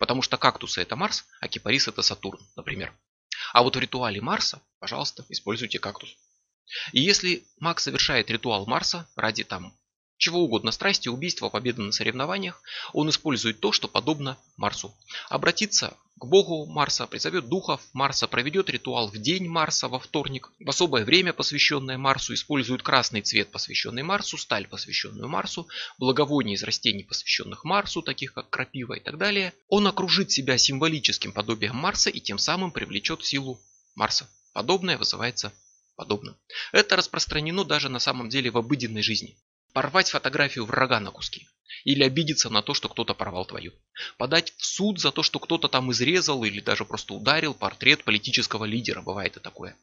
Потому 0.00 0.20
что 0.22 0.36
кактусы 0.36 0.82
это 0.82 0.96
Марс, 0.96 1.24
а 1.40 1.46
кипарис 1.46 1.86
это 1.86 2.02
Сатурн, 2.02 2.40
например. 2.56 2.92
А 3.52 3.62
вот 3.62 3.76
в 3.76 3.78
ритуале 3.78 4.20
Марса, 4.20 4.60
пожалуйста, 4.80 5.24
используйте 5.28 5.78
кактус. 5.78 6.16
И 6.92 7.00
если 7.00 7.44
маг 7.60 7.78
совершает 7.78 8.30
ритуал 8.30 8.66
Марса 8.66 9.08
ради 9.14 9.44
там 9.44 9.78
чего 10.20 10.40
угодно, 10.40 10.70
страсти, 10.70 11.08
убийства, 11.08 11.48
победы 11.48 11.80
на 11.80 11.92
соревнованиях, 11.92 12.62
он 12.92 13.08
использует 13.08 13.58
то, 13.58 13.72
что 13.72 13.88
подобно 13.88 14.36
Марсу. 14.58 14.94
Обратится 15.30 15.96
к 16.16 16.26
богу 16.26 16.66
Марса, 16.66 17.06
призовет 17.06 17.48
духов 17.48 17.80
Марса, 17.94 18.28
проведет 18.28 18.68
ритуал 18.68 19.08
в 19.08 19.16
день 19.16 19.48
Марса 19.48 19.88
во 19.88 19.98
вторник, 19.98 20.52
в 20.60 20.68
особое 20.68 21.06
время, 21.06 21.32
посвященное 21.32 21.96
Марсу, 21.96 22.34
использует 22.34 22.82
красный 22.82 23.22
цвет, 23.22 23.50
посвященный 23.50 24.02
Марсу, 24.02 24.36
сталь, 24.36 24.68
посвященную 24.68 25.26
Марсу, 25.26 25.66
благовония 25.98 26.54
из 26.54 26.62
растений, 26.64 27.02
посвященных 27.02 27.64
Марсу, 27.64 28.02
таких 28.02 28.34
как 28.34 28.50
крапива 28.50 28.92
и 28.92 29.00
так 29.00 29.16
далее. 29.16 29.54
Он 29.68 29.86
окружит 29.86 30.30
себя 30.30 30.58
символическим 30.58 31.32
подобием 31.32 31.76
Марса 31.76 32.10
и 32.10 32.20
тем 32.20 32.36
самым 32.36 32.72
привлечет 32.72 33.24
силу 33.24 33.58
Марса. 33.94 34.28
Подобное 34.52 34.98
вызывается 34.98 35.50
подобным. 35.96 36.36
Это 36.72 36.96
распространено 36.96 37.64
даже 37.64 37.88
на 37.88 37.98
самом 37.98 38.28
деле 38.28 38.50
в 38.50 38.58
обыденной 38.58 39.02
жизни. 39.02 39.38
Порвать 39.72 40.10
фотографию 40.10 40.64
врага 40.64 41.00
на 41.00 41.10
куски. 41.10 41.48
Или 41.84 42.02
обидеться 42.02 42.50
на 42.50 42.62
то, 42.62 42.74
что 42.74 42.88
кто-то 42.88 43.14
порвал 43.14 43.46
твою. 43.46 43.72
Подать 44.18 44.52
в 44.56 44.64
суд 44.64 45.00
за 45.00 45.12
то, 45.12 45.22
что 45.22 45.38
кто-то 45.38 45.68
там 45.68 45.90
изрезал 45.92 46.44
или 46.44 46.60
даже 46.60 46.84
просто 46.84 47.14
ударил 47.14 47.54
портрет 47.54 48.04
политического 48.04 48.64
лидера. 48.64 49.00
Бывает 49.02 49.36
и 49.36 49.40
такое. 49.40 49.76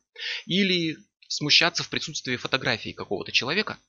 Или 0.45 0.97
смущаться 1.27 1.83
в 1.83 1.89
присутствии 1.89 2.35
фотографии 2.35 2.91
какого-то 2.91 3.31
человека. 3.31 3.79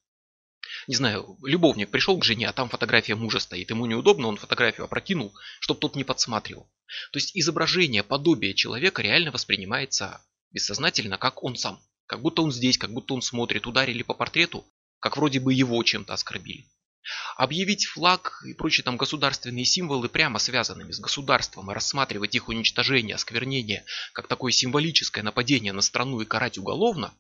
Не 0.87 0.95
знаю, 0.95 1.37
любовник 1.43 1.91
пришел 1.91 2.19
к 2.19 2.25
жене, 2.25 2.49
а 2.49 2.53
там 2.53 2.69
фотография 2.69 3.15
мужа 3.15 3.41
стоит. 3.41 3.71
Ему 3.71 3.87
неудобно, 3.87 4.29
он 4.29 4.37
фотографию 4.37 4.85
опрокинул, 4.85 5.35
чтобы 5.61 5.81
тот 5.81 5.97
не 5.97 6.05
подсматривал. 6.05 6.71
То 7.13 7.19
есть 7.19 7.37
изображение, 7.37 8.03
подобие 8.03 8.55
человека 8.55 9.03
реально 9.03 9.31
воспринимается 9.31 10.25
бессознательно, 10.51 11.19
как 11.19 11.43
он 11.43 11.57
сам. 11.57 11.81
Как 12.07 12.23
будто 12.23 12.43
он 12.43 12.53
здесь, 12.53 12.79
как 12.79 12.93
будто 12.93 13.15
он 13.15 13.23
смотрит, 13.23 13.67
ударили 13.67 14.03
по 14.03 14.15
портрету, 14.15 14.67
как 15.01 15.17
вроде 15.17 15.41
бы 15.41 15.53
его 15.55 15.83
чем-то 15.83 16.13
оскорбили. 16.13 16.67
Объявить 17.37 17.87
флаг 17.87 18.43
и 18.47 18.53
прочие 18.53 18.85
там 18.85 18.97
государственные 18.97 19.65
символы 19.65 20.09
прямо 20.09 20.39
связанными 20.39 20.93
с 20.93 21.01
государством 21.01 21.71
и 21.71 21.75
рассматривать 21.75 22.35
их 22.35 22.49
уничтожение, 22.49 23.15
осквернение, 23.15 23.85
как 24.13 24.27
такое 24.27 24.53
символическое 24.53 25.25
нападение 25.25 25.73
на 25.73 25.81
страну 25.81 26.21
и 26.21 26.27
карать 26.27 26.59
уголовно, 26.59 27.15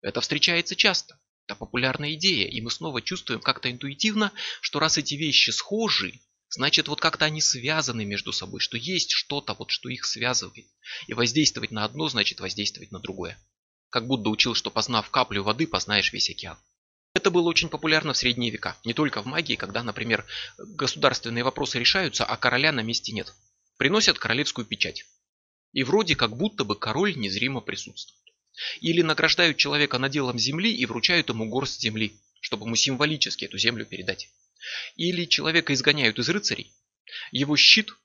это 0.00 0.20
встречается 0.20 0.76
часто. 0.76 1.18
Это 1.46 1.56
популярная 1.56 2.14
идея, 2.14 2.48
и 2.48 2.60
мы 2.60 2.70
снова 2.70 3.02
чувствуем 3.02 3.40
как-то 3.40 3.70
интуитивно, 3.70 4.32
что 4.60 4.78
раз 4.78 4.98
эти 4.98 5.14
вещи 5.14 5.50
схожи, 5.50 6.20
значит 6.48 6.88
вот 6.88 7.00
как-то 7.00 7.24
они 7.24 7.40
связаны 7.40 8.04
между 8.04 8.32
собой, 8.32 8.60
что 8.60 8.76
есть 8.76 9.12
что-то, 9.12 9.54
вот 9.54 9.70
что 9.70 9.88
их 9.88 10.04
связывает. 10.04 10.66
И 11.06 11.14
воздействовать 11.14 11.70
на 11.70 11.84
одно, 11.84 12.08
значит 12.08 12.40
воздействовать 12.40 12.92
на 12.92 13.00
другое 13.00 13.38
как 13.96 14.06
будто 14.06 14.28
учил, 14.28 14.54
что 14.54 14.70
познав 14.70 15.08
каплю 15.10 15.42
воды, 15.42 15.66
познаешь 15.66 16.12
весь 16.12 16.28
океан. 16.28 16.58
Это 17.16 17.30
было 17.30 17.48
очень 17.48 17.70
популярно 17.70 18.12
в 18.12 18.16
средние 18.18 18.50
века, 18.50 18.76
не 18.84 18.92
только 18.92 19.22
в 19.22 19.24
магии, 19.24 19.56
когда, 19.56 19.82
например, 19.82 20.26
государственные 20.58 21.44
вопросы 21.44 21.78
решаются, 21.78 22.26
а 22.26 22.36
короля 22.36 22.72
на 22.72 22.80
месте 22.80 23.10
нет. 23.12 23.32
Приносят 23.78 24.18
королевскую 24.18 24.66
печать. 24.66 25.06
И 25.72 25.82
вроде 25.82 26.14
как 26.14 26.36
будто 26.36 26.64
бы 26.64 26.76
король 26.76 27.16
незримо 27.16 27.62
присутствует. 27.62 28.34
Или 28.82 29.00
награждают 29.00 29.56
человека 29.56 29.96
наделом 29.98 30.38
земли 30.38 30.70
и 30.70 30.84
вручают 30.84 31.30
ему 31.30 31.48
горсть 31.48 31.80
земли, 31.80 32.20
чтобы 32.42 32.66
ему 32.66 32.76
символически 32.76 33.46
эту 33.46 33.56
землю 33.56 33.86
передать. 33.86 34.28
Или 34.96 35.24
человека 35.24 35.72
изгоняют 35.72 36.18
из 36.18 36.28
рыцарей, 36.28 36.70
его 37.32 37.56
щит 37.56 37.96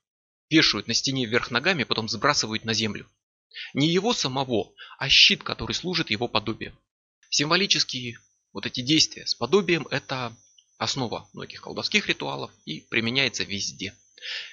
вешают 0.50 0.88
на 0.88 0.94
стене 0.94 1.26
вверх 1.26 1.52
ногами, 1.52 1.84
потом 1.84 2.08
сбрасывают 2.08 2.64
на 2.64 2.74
землю. 2.74 3.10
Не 3.74 3.90
его 3.90 4.14
самого, 4.14 4.72
а 4.98 5.10
щит, 5.10 5.44
который 5.44 5.74
служит 5.74 6.12
его 6.12 6.30
подобием. 6.30 6.80
Символические 7.30 8.18
вот 8.54 8.66
эти 8.66 8.82
действия 8.82 9.26
с 9.26 9.36
подобием– 9.36 9.88
это 9.92 10.36
основа 10.78 11.30
многих 11.34 11.62
колдовских 11.62 12.08
ритуалов 12.08 12.52
и 12.66 12.82
применяется 12.82 13.44
везде. 13.44 13.96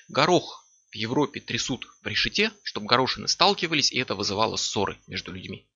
Горох 0.09 0.67
в 0.91 0.95
Европе 0.95 1.41
трясут 1.41 1.87
в 2.03 2.07
решете, 2.07 2.53
чтобы 2.63 2.87
горошины 2.87 3.29
сталкивались, 3.29 3.93
и 3.93 3.99
это 3.99 4.15
вызывало 4.15 4.57
ссоры 4.57 4.99
между 5.07 5.33
людьми. 5.33 5.67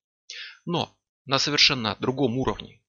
Но 0.65 0.97
на 1.25 1.39
совершенно 1.39 1.97
другом 2.01 2.39
уровне 2.39 2.83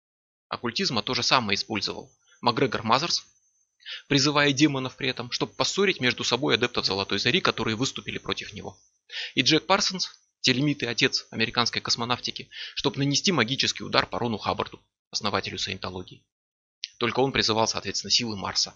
оккультизма 0.48 1.04
то 1.04 1.13
же 1.13 1.24
самое 1.24 1.56
использовал 1.56 2.12
Макгрегор 2.42 2.84
Мазерс, 2.84 3.25
призывая 4.08 4.54
демонов 4.54 4.96
при 4.96 5.10
этом, 5.10 5.32
чтобы 5.32 5.54
поссорить 5.54 6.00
между 6.00 6.24
собой 6.24 6.56
адептов 6.56 6.86
Золотой 6.86 7.20
Зари, 7.20 7.42
которые 7.42 7.75
выступили 7.75 8.18
против 8.18 8.54
него. 8.54 8.78
И 9.36 9.42
Джек 9.42 9.66
Парсонс, 9.66 10.12
телемит 10.42 10.84
и 10.84 10.86
отец 10.86 11.28
американской 11.32 11.82
космонавтики, 11.82 12.50
чтобы 12.75 13.00
нанести 13.00 13.32
магический 13.32 13.84
удар 13.84 14.06
по 14.06 14.20
Рону 14.20 14.38
Хаббарду, 14.38 14.82
основателю 15.13 15.58
саентологии. 15.58 16.25
Только 16.98 17.22
он 17.22 17.32
призывал, 17.32 17.67
соответственно, 17.67 18.12
силы 18.12 18.36
Марса. 18.36 18.74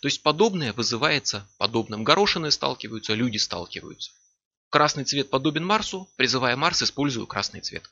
То 0.00 0.08
есть 0.08 0.22
подобное 0.22 0.72
вызывается 0.72 1.48
подобным. 1.58 2.04
Горошины 2.04 2.50
сталкиваются, 2.50 3.14
люди 3.14 3.38
сталкиваются. 3.38 4.12
Красный 4.70 5.04
цвет 5.04 5.30
подобен 5.30 5.64
Марсу, 5.64 6.08
призывая 6.16 6.56
Марс, 6.56 6.82
использую 6.82 7.26
красный 7.26 7.60
цвет. 7.60 7.90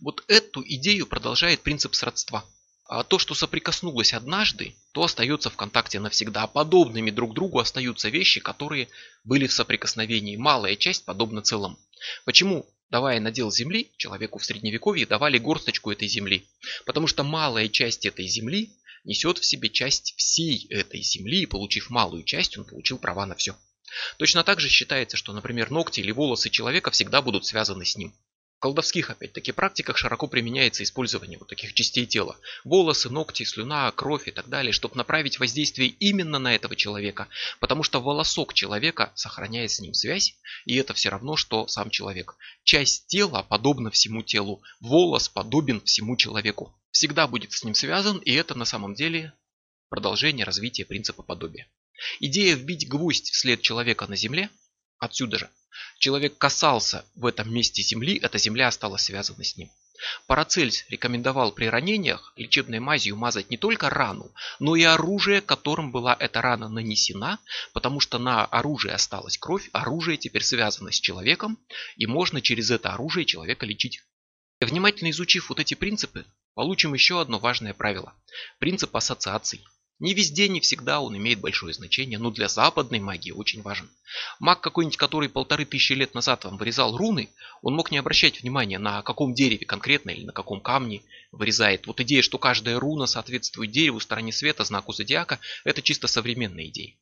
Вот 0.00 0.24
эту 0.28 0.62
идею 0.64 1.06
продолжает 1.06 1.62
принцип 1.62 1.94
сродства. 1.94 2.44
А 2.84 3.04
то, 3.04 3.18
что 3.18 3.34
соприкоснулось 3.34 4.12
однажды, 4.12 4.76
то 4.92 5.04
остается 5.04 5.48
в 5.48 5.56
контакте 5.56 6.00
навсегда. 6.00 6.42
А 6.42 6.46
подобными 6.46 7.10
друг 7.10 7.32
другу 7.32 7.58
остаются 7.58 8.10
вещи, 8.10 8.40
которые 8.40 8.88
были 9.24 9.46
в 9.46 9.52
соприкосновении. 9.52 10.36
Малая 10.36 10.76
часть 10.76 11.04
подобна 11.04 11.40
целому. 11.40 11.78
Почему, 12.24 12.66
давая 12.92 13.20
надел 13.20 13.50
земли, 13.50 13.90
человеку 13.96 14.38
в 14.38 14.44
средневековье 14.44 15.06
давали 15.06 15.38
горсточку 15.38 15.90
этой 15.90 16.06
земли? 16.06 16.46
Потому 16.84 17.06
что 17.06 17.24
малая 17.24 17.68
часть 17.68 18.04
этой 18.04 18.26
земли 18.26 18.70
несет 19.02 19.38
в 19.38 19.46
себе 19.46 19.70
часть 19.70 20.14
всей 20.16 20.66
этой 20.68 21.02
земли, 21.02 21.40
и 21.40 21.46
получив 21.46 21.88
малую 21.88 22.22
часть, 22.22 22.56
он 22.58 22.64
получил 22.64 22.98
права 22.98 23.24
на 23.24 23.34
все. 23.34 23.56
Точно 24.18 24.44
так 24.44 24.60
же 24.60 24.68
считается, 24.68 25.16
что, 25.16 25.32
например, 25.32 25.70
ногти 25.70 26.00
или 26.00 26.12
волосы 26.12 26.50
человека 26.50 26.90
всегда 26.90 27.22
будут 27.22 27.46
связаны 27.46 27.84
с 27.84 27.96
ним 27.96 28.14
колдовских, 28.62 29.10
опять-таки, 29.10 29.50
практиках 29.50 29.98
широко 29.98 30.28
применяется 30.28 30.84
использование 30.84 31.36
вот 31.36 31.48
таких 31.48 31.74
частей 31.74 32.06
тела. 32.06 32.38
Волосы, 32.62 33.10
ногти, 33.10 33.42
слюна, 33.42 33.90
кровь 33.90 34.28
и 34.28 34.30
так 34.30 34.48
далее, 34.48 34.72
чтобы 34.72 34.96
направить 34.96 35.40
воздействие 35.40 35.88
именно 35.88 36.38
на 36.38 36.54
этого 36.54 36.76
человека. 36.76 37.26
Потому 37.58 37.82
что 37.82 38.00
волосок 38.00 38.54
человека 38.54 39.12
сохраняет 39.16 39.72
с 39.72 39.80
ним 39.80 39.94
связь, 39.94 40.36
и 40.64 40.76
это 40.76 40.94
все 40.94 41.08
равно, 41.08 41.34
что 41.34 41.66
сам 41.66 41.90
человек. 41.90 42.36
Часть 42.62 43.08
тела 43.08 43.42
подобна 43.42 43.90
всему 43.90 44.22
телу, 44.22 44.62
волос 44.80 45.28
подобен 45.28 45.80
всему 45.80 46.16
человеку. 46.16 46.72
Всегда 46.92 47.26
будет 47.26 47.50
с 47.50 47.64
ним 47.64 47.74
связан, 47.74 48.18
и 48.18 48.32
это 48.32 48.56
на 48.56 48.64
самом 48.64 48.94
деле 48.94 49.32
продолжение 49.88 50.46
развития 50.46 50.84
принципа 50.84 51.24
подобия. 51.24 51.66
Идея 52.20 52.54
вбить 52.54 52.88
гвоздь 52.88 53.30
вслед 53.30 53.60
человека 53.60 54.06
на 54.06 54.14
земле, 54.14 54.50
отсюда 55.02 55.38
же, 55.38 55.50
Человек 55.98 56.36
касался 56.36 57.04
в 57.14 57.26
этом 57.26 57.54
месте 57.54 57.80
земли, 57.82 58.18
эта 58.18 58.36
земля 58.36 58.68
осталась 58.68 59.04
связана 59.04 59.42
с 59.44 59.56
ним. 59.56 59.70
Парацельс 60.26 60.84
рекомендовал 60.88 61.52
при 61.52 61.66
ранениях 61.66 62.32
лечебной 62.36 62.80
мазью 62.80 63.16
мазать 63.16 63.50
не 63.50 63.56
только 63.56 63.88
рану, 63.88 64.34
но 64.58 64.74
и 64.74 64.82
оружие, 64.82 65.40
которым 65.40 65.92
была 65.92 66.16
эта 66.18 66.42
рана 66.42 66.68
нанесена, 66.68 67.38
потому 67.72 68.00
что 68.00 68.18
на 68.18 68.44
оружие 68.44 68.94
осталась 68.94 69.38
кровь, 69.38 69.70
оружие 69.72 70.18
теперь 70.18 70.42
связано 70.42 70.90
с 70.90 71.00
человеком, 71.00 71.56
и 71.96 72.06
можно 72.06 72.40
через 72.40 72.70
это 72.70 72.92
оружие 72.92 73.24
человека 73.24 73.64
лечить. 73.64 74.02
Внимательно 74.60 75.10
изучив 75.10 75.50
вот 75.50 75.60
эти 75.60 75.74
принципы, 75.74 76.26
получим 76.54 76.94
еще 76.94 77.20
одно 77.20 77.38
важное 77.38 77.74
правило– 77.74 78.12
принцип 78.58 78.96
ассоциаций. 78.96 79.64
Не 80.02 80.14
везде, 80.14 80.48
не 80.48 80.58
всегда 80.58 81.00
он 81.00 81.16
имеет 81.16 81.38
большое 81.38 81.72
значение, 81.72 82.18
но 82.18 82.32
для 82.32 82.48
западной 82.48 82.98
магии 82.98 83.30
очень 83.30 83.62
важен. 83.62 83.88
Маг 84.40 84.60
какой-нибудь, 84.60 84.96
который 84.96 85.28
полторы 85.28 85.64
тысячи 85.64 85.92
лет 85.92 86.12
назад 86.12 86.44
вам 86.44 86.56
вырезал 86.56 86.96
руны, 86.96 87.28
он 87.62 87.76
мог 87.76 87.92
не 87.92 87.98
обращать 87.98 88.42
внимания 88.42 88.80
на 88.80 89.02
каком 89.02 89.32
дереве 89.32 89.64
конкретно 89.64 90.10
или 90.10 90.24
на 90.24 90.32
каком 90.32 90.60
камне 90.60 91.02
вырезает. 91.30 91.86
Вот 91.86 92.00
идея, 92.00 92.22
что 92.22 92.38
каждая 92.38 92.80
руна 92.80 93.06
соответствует 93.06 93.70
дереву, 93.70 94.00
стороне 94.00 94.32
света, 94.32 94.64
знаку 94.64 94.92
зодиака, 94.92 95.38
это 95.62 95.82
чисто 95.82 96.08
современная 96.08 96.66
идея. 96.66 96.96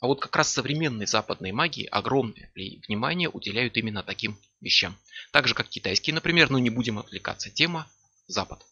А 0.00 0.06
вот 0.06 0.22
как 0.22 0.34
раз 0.34 0.50
современные 0.50 1.06
западные 1.06 1.52
магии 1.52 1.84
огромное 1.84 2.50
внимание 2.54 3.28
уделяют 3.28 3.76
именно 3.76 4.02
таким 4.02 4.38
вещам. 4.62 4.96
Так 5.32 5.48
же, 5.48 5.52
как 5.52 5.68
китайские, 5.68 6.14
например, 6.14 6.48
но 6.48 6.58
не 6.58 6.70
будем 6.70 6.98
отвлекаться. 6.98 7.50
Тема 7.50 7.86
Запад. 8.26 8.64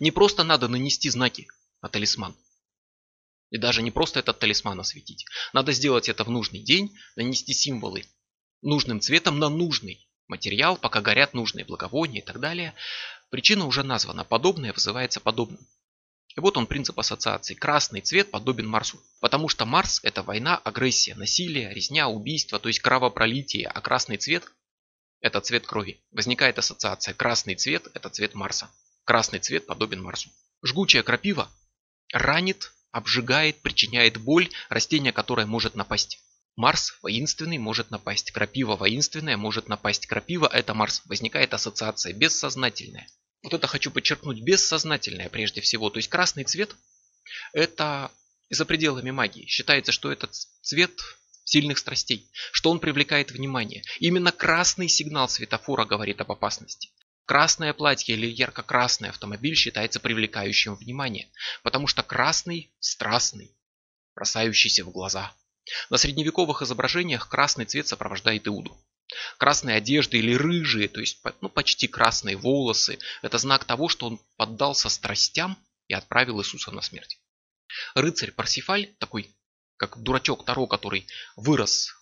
Не 0.00 0.10
просто 0.10 0.42
надо 0.42 0.66
нанести 0.68 1.08
знаки, 1.08 1.46
на 1.82 1.88
талисман. 1.88 2.36
И 3.50 3.58
даже 3.58 3.82
не 3.82 3.90
просто 3.90 4.20
этот 4.20 4.38
талисман 4.38 4.80
осветить. 4.80 5.24
Надо 5.52 5.72
сделать 5.72 6.08
это 6.08 6.24
в 6.24 6.30
нужный 6.30 6.60
день, 6.60 6.96
нанести 7.14 7.52
символы 7.52 8.04
нужным 8.62 9.00
цветом 9.00 9.38
на 9.38 9.48
нужный 9.48 10.08
материал, 10.28 10.76
пока 10.76 11.00
горят 11.00 11.34
нужные 11.34 11.64
благовония 11.64 12.20
и 12.20 12.24
так 12.24 12.40
далее. 12.40 12.74
Причина 13.30 13.66
уже 13.66 13.82
названа. 13.82 14.24
Подобное 14.24 14.72
вызывается 14.72 15.20
подобным. 15.20 15.66
И 16.34 16.40
вот 16.40 16.56
он 16.56 16.66
принцип 16.66 16.98
ассоциации. 16.98 17.54
Красный 17.54 18.00
цвет 18.00 18.30
подобен 18.30 18.66
Марсу. 18.66 19.00
Потому 19.20 19.48
что 19.48 19.64
Марс 19.64 20.00
это 20.02 20.22
война, 20.22 20.56
агрессия, 20.58 21.14
насилие, 21.14 21.72
резня, 21.72 22.08
убийство, 22.08 22.58
то 22.58 22.68
есть 22.68 22.80
кровопролитие. 22.80 23.68
А 23.68 23.80
красный 23.80 24.18
цвет 24.18 24.44
это 25.20 25.40
цвет 25.40 25.66
крови. 25.66 26.04
Возникает 26.10 26.58
ассоциация. 26.58 27.14
Красный 27.14 27.54
цвет 27.54 27.88
это 27.94 28.10
цвет 28.10 28.34
Марса. 28.34 28.68
Красный 29.04 29.38
цвет 29.38 29.66
подобен 29.66 30.02
Марсу. 30.02 30.28
Жгучая 30.62 31.02
крапива 31.02 31.50
ранит, 32.12 32.72
обжигает, 32.90 33.60
причиняет 33.60 34.18
боль, 34.18 34.50
растение, 34.68 35.12
которое 35.12 35.46
может 35.46 35.74
напасть. 35.74 36.20
Марс 36.56 36.94
воинственный 37.02 37.58
может 37.58 37.90
напасть, 37.90 38.30
крапива 38.30 38.76
воинственная 38.76 39.36
может 39.36 39.68
напасть. 39.68 40.06
Крапива 40.06 40.46
это 40.46 40.72
Марс. 40.72 41.02
Возникает 41.04 41.52
ассоциация 41.52 42.14
бессознательная. 42.14 43.06
Вот 43.42 43.52
это 43.52 43.66
хочу 43.66 43.90
подчеркнуть, 43.90 44.40
бессознательная 44.40 45.28
прежде 45.28 45.60
всего. 45.60 45.90
То 45.90 45.98
есть 45.98 46.08
красный 46.08 46.44
цвет 46.44 46.74
это 47.52 48.10
за 48.48 48.64
пределами 48.64 49.10
магии. 49.10 49.46
Считается, 49.46 49.92
что 49.92 50.10
этот 50.10 50.34
цвет 50.34 50.98
сильных 51.44 51.78
страстей, 51.78 52.30
что 52.52 52.70
он 52.70 52.80
привлекает 52.80 53.30
внимание. 53.30 53.84
Именно 54.00 54.32
красный 54.32 54.88
сигнал 54.88 55.28
светофора 55.28 55.84
говорит 55.84 56.20
об 56.20 56.32
опасности. 56.32 56.90
Красное 57.26 57.72
платье 57.72 58.14
или 58.14 58.28
ярко-красный 58.28 59.08
автомобиль 59.08 59.56
считается 59.56 59.98
привлекающим 59.98 60.76
внимание, 60.76 61.28
потому 61.64 61.88
что 61.88 62.04
красный– 62.04 62.70
страстный, 62.78 63.50
бросающийся 64.14 64.84
в 64.84 64.92
глаза. 64.92 65.34
На 65.90 65.96
средневековых 65.96 66.62
изображениях 66.62 67.28
красный 67.28 67.64
цвет 67.64 67.88
сопровождает 67.88 68.46
Иуду. 68.46 68.80
Красные 69.38 69.76
одежды 69.76 70.18
или 70.18 70.34
рыжие, 70.34 70.86
то 70.86 71.00
есть 71.00 71.18
ну, 71.40 71.48
почти 71.48 71.88
красные 71.88 72.36
волосы– 72.36 73.00
это 73.22 73.38
знак 73.38 73.64
того, 73.64 73.88
что 73.88 74.06
он 74.06 74.20
поддался 74.36 74.88
страстям 74.88 75.58
и 75.88 75.94
отправил 75.94 76.40
Иисуса 76.40 76.70
на 76.70 76.80
смерть. 76.80 77.18
Рыцарь 77.96 78.30
Парсифаль, 78.30 78.94
такой 78.98 79.28
как 79.76 79.98
дурачок 79.98 80.44
Таро, 80.44 80.68
который 80.68 81.08
вырос 81.34 81.95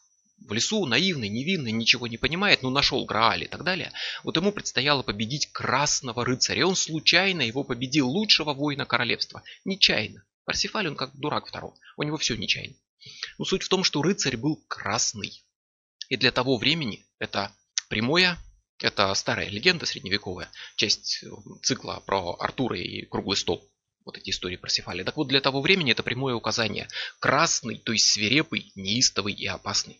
в 0.46 0.52
лесу, 0.52 0.85
наивный, 0.87 1.28
невинный, 1.28 1.72
ничего 1.72 2.07
не 2.07 2.18
понимает, 2.18 2.62
но 2.62 2.70
нашел 2.70 3.04
Грааль 3.04 3.44
и 3.44 3.48
так 3.48 3.64
далее, 3.64 3.92
вот 4.22 4.37
ему 4.37 4.52
предстояло 4.52 5.02
победить 5.02 5.50
красного 5.52 6.24
рыцаря. 6.24 6.61
И 6.61 6.64
он 6.64 6.76
случайно 6.76 7.42
его 7.42 7.64
победил, 7.64 8.09
лучшего 8.09 8.52
воина 8.52 8.85
королевства. 8.85 9.42
Нечаянно. 9.64 10.24
Парсифаль, 10.44 10.88
он 10.88 10.96
как 10.96 11.16
дурак 11.16 11.46
второго. 11.46 11.76
У 11.96 12.02
него 12.02 12.18
все 12.18 12.37
нечаянно. 12.37 12.76
Но 13.38 13.44
суть 13.44 13.62
в 13.62 13.68
том, 13.68 13.85
что 13.85 14.02
рыцарь 14.02 14.37
был 14.37 14.62
красный. 14.68 15.44
И 16.09 16.16
для 16.16 16.30
того 16.30 16.59
времени 16.59 17.07
это 17.18 17.54
прямое, 17.88 18.38
это 18.78 19.12
старая 19.14 19.48
легенда 19.48 19.87
средневековая, 19.87 20.50
часть 20.76 21.24
цикла 21.62 22.02
про 22.07 22.37
Артура 22.38 22.78
и 22.78 23.07
круглый 23.07 23.37
стол. 23.37 23.66
Вот 24.04 24.18
эти 24.18 24.28
истории 24.28 24.57
про 24.57 24.68
Сефали. 24.68 25.02
Так 25.02 25.16
вот, 25.16 25.28
для 25.28 25.40
того 25.40 25.62
времени 25.62 25.92
это 25.92 26.02
прямое 26.02 26.35
указание. 26.35 26.88
Красный, 27.20 27.78
то 27.78 27.92
есть 27.92 28.12
свирепый, 28.12 28.70
неистовый 28.74 29.33
и 29.33 29.46
опасный. 29.46 29.98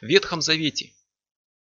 В 0.00 0.06
Ветхом 0.06 0.42
Завете 0.42 0.92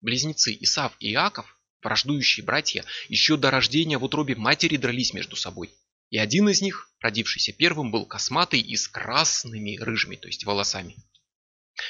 близнецы 0.01 0.57
Исав 0.61 0.97
и 1.01 1.13
Иаков, 1.13 1.59
враждующие 1.83 2.45
братья, 2.45 2.85
еще 3.09 3.37
до 3.37 3.51
рождения 3.51 3.99
в 3.99 4.05
утробе 4.05 4.35
матери 4.35 4.77
дрались 4.77 5.13
между 5.13 5.37
собой. 5.37 5.73
И 6.11 6.19
один 6.19 6.49
из 6.49 6.63
них, 6.63 6.91
родившийся 7.01 7.53
первым, 7.53 7.91
был 7.91 8.07
косматый 8.07 8.61
и 8.61 8.77
с 8.77 8.89
красными 8.89 9.77
рыжими, 9.79 10.17
то 10.17 10.29
есть 10.29 10.45
волосами. 10.45 10.97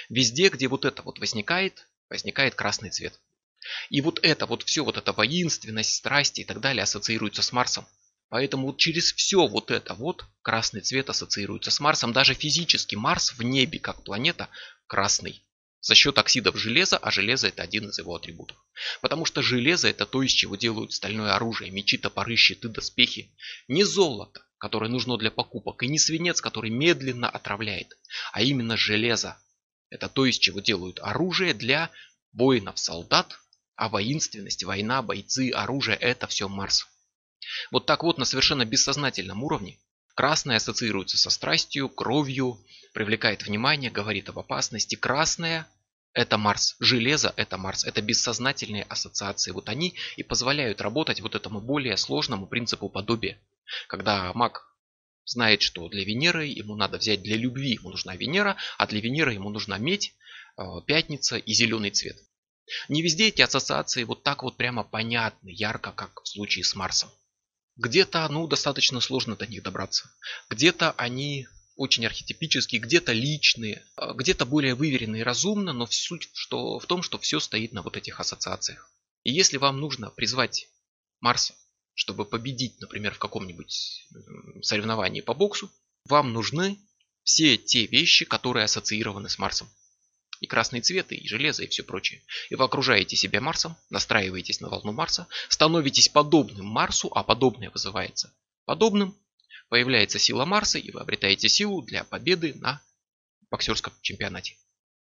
Везде, 0.08 0.48
где 0.48 0.68
вот 0.68 0.84
это 0.84 1.02
вот 1.02 1.18
возникает, 1.18 1.88
возникает 2.10 2.54
красный 2.54 2.90
цвет. 2.90 3.20
И 3.90 4.00
вот 4.00 4.18
это, 4.22 4.46
вот 4.46 4.62
все, 4.64 4.84
вот 4.84 4.96
эта 4.96 5.12
воинственность, 5.12 5.94
страсти 5.94 6.40
и 6.40 6.44
так 6.44 6.60
далее 6.60 6.82
ассоциируется 6.82 7.42
с 7.42 7.52
Марсом. 7.52 7.86
Поэтому 8.28 8.66
вот 8.66 8.78
через 8.78 9.12
все 9.12 9.46
вот 9.46 9.70
это 9.70 9.94
вот 9.94 10.24
красный 10.42 10.80
цвет 10.80 11.08
ассоциируется 11.08 11.70
с 11.70 11.80
Марсом. 11.80 12.12
Даже 12.12 12.34
физически 12.34 12.94
Марс 12.94 13.32
в 13.32 13.42
небе 13.42 13.78
как 13.78 14.04
планета 14.04 14.48
красный 14.86 15.44
за 15.80 15.94
счет 15.94 16.18
оксидов 16.18 16.56
железа, 16.56 16.96
а 16.96 17.10
железо 17.10 17.48
это 17.48 17.62
один 17.62 17.88
из 17.88 17.98
его 17.98 18.14
атрибутов. 18.14 18.56
Потому 19.00 19.24
что 19.24 19.42
железо 19.42 19.88
это 19.88 20.06
то, 20.06 20.22
из 20.22 20.32
чего 20.32 20.56
делают 20.56 20.92
стальное 20.92 21.34
оружие, 21.34 21.70
мечи, 21.70 21.98
топоры, 21.98 22.36
щиты, 22.36 22.68
доспехи. 22.68 23.34
Не 23.68 23.84
золото, 23.84 24.42
которое 24.58 24.90
нужно 24.90 25.16
для 25.16 25.30
покупок, 25.30 25.82
и 25.82 25.88
не 25.88 25.98
свинец, 25.98 26.40
который 26.40 26.70
медленно 26.70 27.28
отравляет, 27.28 27.96
а 28.32 28.42
именно 28.42 28.76
железо. 28.76 29.40
Это 29.90 30.08
то, 30.08 30.26
из 30.26 30.38
чего 30.38 30.60
делают 30.60 30.98
оружие 31.00 31.54
для 31.54 31.90
воинов, 32.32 32.78
солдат, 32.78 33.38
а 33.76 33.88
воинственность, 33.88 34.64
война, 34.64 35.02
бойцы, 35.02 35.50
оружие– 35.50 35.96
это 36.00 36.26
все 36.26 36.48
Марс. 36.48 36.86
Вот 37.70 37.86
так 37.86 38.02
вот 38.02 38.18
на 38.18 38.24
совершенно 38.24 38.64
бессознательном 38.64 39.42
уровне 39.44 39.78
Красное 40.18 40.56
ассоциируется 40.56 41.16
со 41.16 41.30
страстью, 41.30 41.88
кровью, 41.88 42.58
привлекает 42.92 43.46
внимание, 43.46 43.88
говорит 43.88 44.28
об 44.28 44.40
опасности. 44.40 44.96
Красное– 44.96 45.68
это 46.12 46.36
Марс. 46.36 46.74
Железо– 46.80 47.32
это 47.36 47.56
Марс. 47.56 47.84
Это 47.84 48.02
бессознательные 48.02 48.82
ассоциации. 48.82 49.52
Вот 49.52 49.68
они 49.68 49.94
и 50.16 50.24
позволяют 50.24 50.80
работать 50.80 51.20
вот 51.20 51.36
этому 51.36 51.60
более 51.60 51.96
сложному 51.96 52.48
принципу 52.48 52.88
подобия. 52.88 53.38
Когда 53.86 54.32
маг 54.32 54.66
знает, 55.24 55.62
что 55.62 55.88
для 55.88 56.02
Венеры 56.04 56.46
ему 56.46 56.74
надо 56.74 56.98
взять 56.98 57.22
для 57.22 57.36
любви, 57.36 57.74
ему 57.74 57.90
нужна 57.90 58.16
Венера, 58.16 58.56
а 58.76 58.88
для 58.88 59.00
Венеры 59.00 59.34
ему 59.34 59.50
нужна 59.50 59.78
медь, 59.78 60.16
э, 60.56 60.62
пятница 60.84 61.36
и 61.36 61.52
зеленый 61.52 61.92
цвет. 61.92 62.16
Не 62.88 63.02
везде 63.02 63.28
эти 63.28 63.42
ассоциации 63.42 64.02
вот 64.02 64.24
так 64.24 64.42
вот 64.42 64.56
прямо 64.56 64.82
понятны, 64.82 65.50
ярко, 65.50 65.92
как 65.92 66.22
в 66.22 66.26
случае 66.26 66.64
с 66.64 66.74
Марсом. 66.74 67.08
Где-то, 67.78 68.28
ну, 68.28 68.48
достаточно 68.48 69.00
сложно 69.00 69.36
до 69.36 69.46
них 69.46 69.62
добраться. 69.62 70.10
Где-то 70.50 70.90
они 70.92 71.46
очень 71.76 72.04
архетипические, 72.04 72.80
где-то 72.80 73.12
личные, 73.12 73.84
а 73.94 74.14
где-то 74.14 74.44
более 74.44 74.74
выверенные 74.74 75.20
и 75.20 75.24
разумно, 75.24 75.72
но 75.72 75.86
суть 75.86 76.28
что, 76.32 76.80
в 76.80 76.86
том, 76.86 77.02
что 77.02 77.18
все 77.18 77.38
стоит 77.38 77.72
на 77.72 77.82
вот 77.82 77.96
этих 77.96 78.18
ассоциациях. 78.18 78.90
И 79.22 79.32
если 79.32 79.58
вам 79.58 79.78
нужно 79.78 80.10
призвать 80.10 80.68
Марса, 81.20 81.54
чтобы 81.94 82.24
победить, 82.24 82.80
например, 82.80 83.14
в 83.14 83.18
каком-нибудь 83.18 84.08
соревновании 84.62 85.20
по 85.20 85.34
боксу, 85.34 85.70
вам 86.04 86.32
нужны 86.32 86.78
все 87.22 87.56
те 87.56 87.86
вещи, 87.86 88.24
которые 88.24 88.64
ассоциированы 88.64 89.28
с 89.28 89.38
Марсом 89.38 89.68
и 90.40 90.46
красные 90.46 90.82
цветы, 90.82 91.14
и 91.16 91.26
железо, 91.26 91.64
и 91.64 91.68
все 91.68 91.82
прочее. 91.82 92.22
И 92.50 92.54
вы 92.54 92.64
окружаете 92.64 93.16
себя 93.16 93.40
Марсом, 93.40 93.76
настраиваетесь 93.90 94.60
на 94.60 94.68
волну 94.68 94.92
Марса, 94.92 95.26
становитесь 95.48 96.08
подобным 96.08 96.66
Марсу, 96.66 97.10
а 97.14 97.22
подобное 97.22 97.70
вызывается 97.70 98.32
подобным, 98.68 99.16
появляется 99.70 100.18
сила 100.18 100.44
Марса, 100.44 100.78
и 100.78 100.90
вы 100.90 101.00
обретаете 101.00 101.48
силу 101.48 101.80
для 101.80 102.04
победы 102.04 102.52
на 102.54 102.82
боксерском 103.50 103.94
чемпионате. 104.02 104.58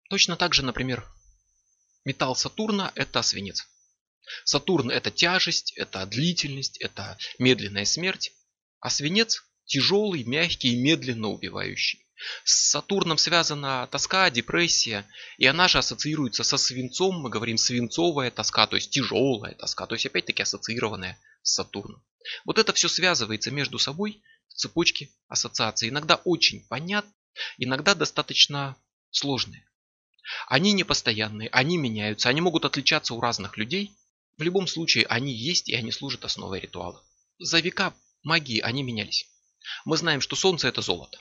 Точно 0.09 0.37
так 0.37 0.55
же, 0.55 0.65
например, 0.65 1.07
металл 2.07 2.35
Сатурна– 2.35 2.93
это 2.95 3.21
свинец. 3.21 3.67
Сатурн– 4.45 4.91
это 4.91 5.11
тяжесть, 5.11 5.73
это 5.73 6.07
длительность, 6.07 6.79
это 6.79 7.19
медленная 7.39 7.85
смерть, 7.85 8.33
а 8.81 8.89
свинец– 8.89 9.45
тяжелый, 9.67 10.25
мягкий 10.25 10.73
и 10.73 10.83
медленно 10.83 11.29
убивающий. 11.29 12.02
С 12.45 12.71
Сатурном 12.71 13.19
связана 13.19 13.89
тоска, 13.91 14.31
депрессия, 14.31 15.07
и 15.39 15.47
она 15.47 15.69
же 15.69 15.79
ассоциируется 15.79 16.45
со 16.45 16.57
свинцом, 16.57 17.21
мы 17.21 17.31
говорим 17.31 17.57
свинцовая 17.57 18.31
тоска, 18.31 18.67
то 18.67 18.77
есть 18.77 18.91
тяжелая 18.91 19.55
тоска, 19.55 19.87
то 19.87 19.95
есть 19.95 20.07
опять-таки 20.07 20.43
ассоциированная 20.43 21.19
с 21.43 21.55
Сатурном. 21.55 22.03
Вот 22.45 22.59
это 22.59 22.73
все 22.73 22.89
связывается 22.89 23.51
между 23.51 23.79
собой 23.79 24.23
в 24.49 24.55
цепочке 24.55 25.11
ассоциаций. 25.29 25.89
Иногда 25.89 26.17
очень 26.17 26.67
понятно, 26.69 27.13
иногда 27.59 27.95
достаточно 27.95 28.77
сложные. 29.11 29.67
Они 30.47 30.73
непостоянные, 30.73 31.49
они 31.49 31.77
меняются, 31.77 32.29
они 32.29 32.41
могут 32.41 32.65
отличаться 32.65 33.15
у 33.15 33.21
разных 33.21 33.57
людей. 33.57 33.97
В 34.39 34.43
любом 34.43 34.67
случае 34.67 35.07
они 35.07 35.35
есть 35.35 35.69
и 35.69 35.75
они 35.75 35.91
служат 35.91 36.25
основой 36.25 36.61
ритуала. 36.61 37.05
За 37.39 37.59
века 37.61 37.95
магии 38.23 38.61
они 38.61 38.83
менялись. 38.83 39.27
Мы 39.85 39.97
знаем, 39.97 40.21
что 40.21 40.37
Солнце 40.37 40.69
это 40.69 40.81
золото. 40.81 41.19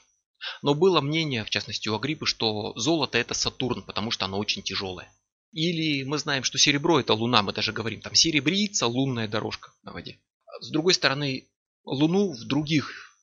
Но 0.61 0.73
было 0.73 1.01
мнение, 1.01 1.43
в 1.45 1.49
частности 1.49 1.89
у 1.89 1.95
Агриппы, 1.95 2.25
что 2.25 2.73
золото 2.75 3.17
это 3.17 3.33
Сатурн, 3.33 3.83
потому 3.83 4.11
что 4.11 4.25
оно 4.25 4.37
очень 4.39 4.63
тяжелое. 4.63 5.11
Или 5.51 6.03
мы 6.03 6.17
знаем, 6.17 6.43
что 6.43 6.57
серебро 6.57 6.99
это 6.99 7.13
Луна, 7.13 7.41
мы 7.41 7.53
даже 7.53 7.73
говорим, 7.73 8.01
там 8.01 8.15
серебрица, 8.15 8.87
лунная 8.87 9.27
дорожка 9.27 9.73
на 9.83 9.91
воде. 9.91 10.19
С 10.61 10.69
другой 10.69 10.93
стороны, 10.93 11.49
Луну 11.83 12.31
в 12.31 12.45
других 12.45 13.17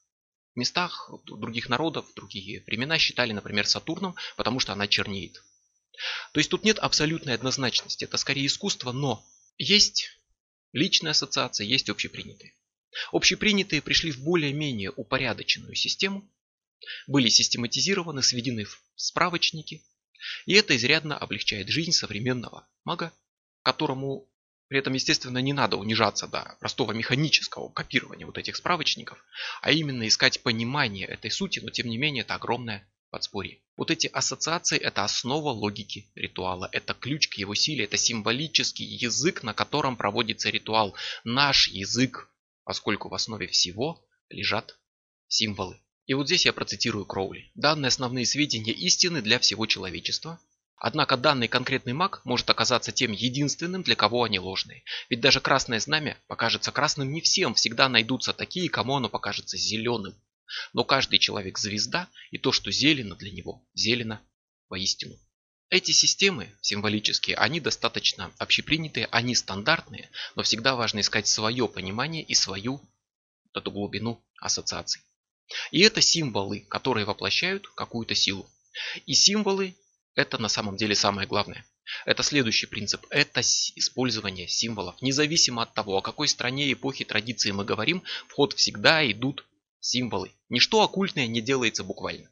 местах, 0.55 1.11
других 1.25 1.69
народов, 1.69 2.07
другие 2.15 2.63
времена 2.67 2.99
считали, 2.99 3.33
например, 3.33 3.67
Сатурном, 3.67 4.15
потому 4.37 4.61
что 4.61 4.73
она 4.73 4.87
чернеет. 4.89 5.43
То 6.33 6.41
есть 6.41 6.51
тут 6.51 6.65
нет 6.65 6.79
абсолютной 6.79 7.35
однозначности, 7.35 8.05
это 8.05 8.17
скорее 8.17 8.47
искусство, 8.47 8.93
но 8.93 9.25
есть 9.57 10.11
личная 10.73 11.13
ассоциация, 11.13 11.65
есть 11.65 11.89
общепринятые. 11.89 12.55
Общепринятые 13.13 13.83
пришли 13.83 14.11
в 14.11 14.23
более-менее 14.23 14.91
упорядоченную 14.91 15.75
систему, 15.75 16.29
были 17.07 17.29
систематизированы, 17.29 18.23
сведены 18.23 18.65
в 18.65 18.83
справочники, 18.97 19.83
и 20.47 20.55
это 20.55 20.77
изрядно 20.77 21.17
облегчает 21.17 21.69
жизнь 21.69 21.93
современного 21.93 22.69
мага, 22.85 23.13
которому 23.63 24.29
при 24.69 24.79
этом, 24.79 24.93
естественно, 24.93 25.39
не 25.39 25.55
надо 25.55 25.77
унижаться 25.77 26.27
до 26.29 26.57
простого 26.61 26.93
механического 26.93 27.71
копирования 27.71 28.27
вот 28.27 28.37
этих 28.37 28.57
справочников, 28.57 29.25
а 29.63 29.73
именно 29.73 30.07
искать 30.07 30.43
понимание 30.43 31.07
этой 31.07 31.31
сути, 31.31 31.61
но 31.61 31.71
тем 31.71 31.89
не 31.89 31.97
менее 31.97 32.21
это 32.23 32.35
огромное 32.35 32.87
подспорье. 33.11 33.61
Вот 33.77 33.91
эти 33.91 34.07
ассоциации– 34.09 34.79
это 34.79 35.05
основа 35.05 35.51
логики 35.51 36.11
ритуала, 36.15 36.69
это 36.73 36.93
ключ 36.93 37.29
к 37.29 37.35
его 37.35 37.55
силе, 37.55 37.85
это 37.85 37.97
символический 37.97 38.85
язык, 38.85 39.43
на 39.43 39.55
котором 39.55 39.97
проводится 39.97 40.51
ритуал. 40.51 40.95
Наш 41.25 41.69
язык, 41.69 42.31
поскольку 42.65 43.09
в 43.09 43.15
основе 43.15 43.47
всего 43.47 44.05
лежат 44.29 44.79
символы. 45.29 45.81
И 46.09 46.15
вот 46.15 46.27
здесь 46.27 46.47
я 46.47 46.55
процитирую 46.55 47.05
Кроули. 47.05 47.53
Данные 47.55 47.89
основные 47.89 48.25
сведения 48.25 48.73
истины 48.73 49.21
для 49.21 49.39
всего 49.39 49.67
человечества. 49.67 50.41
Однако 50.79 51.19
данный 51.19 51.49
конкретный 51.49 51.93
маг 51.93 52.23
может 52.25 52.49
оказаться 52.49 52.93
тем 52.93 53.13
единственным, 53.13 53.83
для 53.83 53.95
кого 53.95 54.25
они 54.25 54.39
ложные. 54.39 54.85
Ведь 55.11 55.21
даже 55.21 55.43
красное 55.43 55.81
знамя 55.81 56.17
покажется 56.27 56.73
красным 56.73 57.13
не 57.13 57.21
всем, 57.21 57.53
всегда 57.53 57.91
найдутся 57.91 58.33
такие, 58.33 58.71
кому 58.71 58.97
оно 58.97 59.11
покажется 59.11 59.59
зеленым. 59.59 60.15
Но 60.73 60.83
каждый 60.83 61.19
человек 61.19 61.59
звезда, 61.59 62.09
и 62.31 62.39
то, 62.39 62.53
что 62.53 62.71
зелено 62.71 63.15
для 63.15 63.31
него, 63.31 63.69
зелено 63.75 64.23
воистину. 64.71 65.15
Эти 65.69 65.91
системы 65.91 66.51
символические, 66.63 67.37
они 67.37 67.61
достаточно 67.61 68.33
общепринятые, 68.39 69.09
они 69.11 69.35
стандартные, 69.35 70.09
но 70.37 70.43
всегда 70.43 70.75
важно 70.75 71.01
искать 71.01 71.29
свое 71.29 71.69
понимание 71.69 72.23
и 72.23 72.33
свою 72.33 72.81
эту 73.53 73.71
глубину 73.71 74.25
ассоциаций. 74.41 75.03
И 75.71 75.81
это 75.81 76.01
символы, 76.01 76.61
которые 76.61 77.07
воплощают 77.07 77.69
какую-то 77.69 78.15
силу. 78.15 78.49
И 79.07 79.15
символы 79.15 79.75
это 80.15 80.37
на 80.39 80.49
самом 80.49 80.77
деле 80.77 80.97
самое 80.97 81.29
главное. 81.29 81.65
Это 82.05 82.23
следующий 82.23 82.67
принцип. 82.67 83.07
Это 83.11 83.41
использование 83.41 84.49
символов. 84.49 85.01
Независимо 85.01 85.63
от 85.63 85.75
того, 85.75 85.97
о 85.97 86.03
какой 86.03 86.27
стране, 86.27 86.73
эпохе, 86.73 87.05
традиции 87.05 87.53
мы 87.53 87.65
говорим, 87.65 88.03
в 88.29 88.33
ход 88.33 88.53
всегда 88.55 89.09
идут 89.11 89.47
символы. 89.81 90.33
Ничто 90.49 90.83
оккультное 90.83 91.29
не 91.29 91.41
делается 91.41 91.85
буквально. 91.85 92.29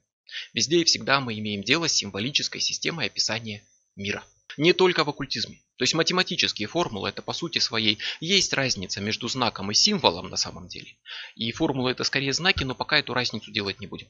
Везде 0.53 0.81
и 0.81 0.85
всегда 0.85 1.21
мы 1.21 1.39
имеем 1.39 1.63
дело 1.63 1.89
с 1.89 1.95
символической 1.95 2.61
системой 2.61 3.07
описания 3.07 3.63
мира. 3.95 4.25
Не 4.57 4.73
только 4.73 5.05
в 5.05 5.09
оккультизме. 5.09 5.61
То 5.77 5.83
есть 5.83 5.95
математические 5.95 6.69
формулы 6.69 7.11
это 7.11 7.23
по 7.23 7.33
сути 7.33 7.59
своей 7.59 7.99
есть 8.21 8.53
разница 8.53 9.01
между 9.01 9.29
знаком 9.29 9.71
и 9.71 9.75
символом 9.75 10.29
на 10.31 10.37
самом 10.37 10.69
деле. 10.69 10.97
И 11.35 11.53
формулы 11.53 11.91
это 11.91 12.05
скорее 12.05 12.33
знаки, 12.33 12.65
но 12.65 12.75
пока 12.75 12.99
эту 12.99 13.13
разницу 13.13 13.51
делать 13.51 13.81
не 13.81 13.87
будем. 13.87 14.09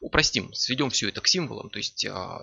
Упростим, 0.00 0.52
сведем 0.54 0.90
все 0.90 1.08
это 1.08 1.20
к 1.20 1.28
символам. 1.28 1.70
То 1.70 1.78
есть 1.78 2.04
а, 2.06 2.42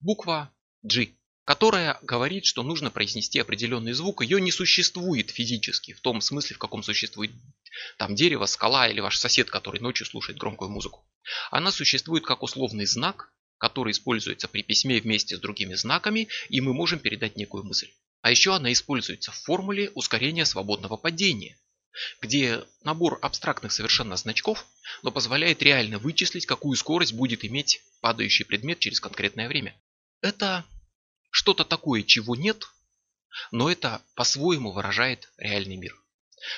буква 0.00 0.52
G, 0.82 1.08
которая 1.44 1.98
говорит, 2.02 2.44
что 2.44 2.62
нужно 2.62 2.90
произнести 2.90 3.40
определенный 3.40 3.92
звук. 3.92 4.22
Ее 4.22 4.40
не 4.40 4.52
существует 4.52 5.30
физически, 5.30 5.92
в 5.92 6.00
том 6.00 6.20
смысле, 6.20 6.56
в 6.56 6.58
каком 6.58 6.82
существует 6.82 7.32
там 7.98 8.14
дерево, 8.14 8.46
скала 8.46 8.88
или 8.88 9.00
ваш 9.00 9.18
сосед, 9.18 9.50
который 9.50 9.80
ночью 9.80 10.06
слушает 10.06 10.38
громкую 10.38 10.70
музыку. 10.70 11.04
Она 11.50 11.72
существует 11.72 12.24
как 12.24 12.42
условный 12.42 12.86
знак, 12.86 13.32
который 13.58 13.92
используется 13.92 14.48
при 14.48 14.62
письме 14.62 15.00
вместе 15.00 15.36
с 15.36 15.40
другими 15.40 15.74
знаками, 15.74 16.28
и 16.48 16.60
мы 16.60 16.74
можем 16.74 16.98
передать 16.98 17.36
некую 17.36 17.64
мысль. 17.64 17.90
А 18.22 18.30
еще 18.30 18.54
она 18.54 18.72
используется 18.72 19.30
в 19.30 19.36
формуле 19.36 19.90
ускорения 19.90 20.44
свободного 20.44 20.96
падения, 20.96 21.58
где 22.20 22.64
набор 22.82 23.18
абстрактных 23.22 23.72
совершенно 23.72 24.16
значков, 24.16 24.66
но 25.02 25.10
позволяет 25.10 25.62
реально 25.62 25.98
вычислить, 25.98 26.46
какую 26.46 26.76
скорость 26.76 27.14
будет 27.14 27.44
иметь 27.44 27.82
падающий 28.00 28.44
предмет 28.44 28.78
через 28.78 29.00
конкретное 29.00 29.48
время. 29.48 29.74
Это 30.20 30.64
что-то 31.30 31.64
такое, 31.64 32.02
чего 32.02 32.36
нет, 32.36 32.66
но 33.52 33.70
это 33.70 34.02
по-своему 34.14 34.72
выражает 34.72 35.30
реальный 35.38 35.76
мир. 35.76 35.94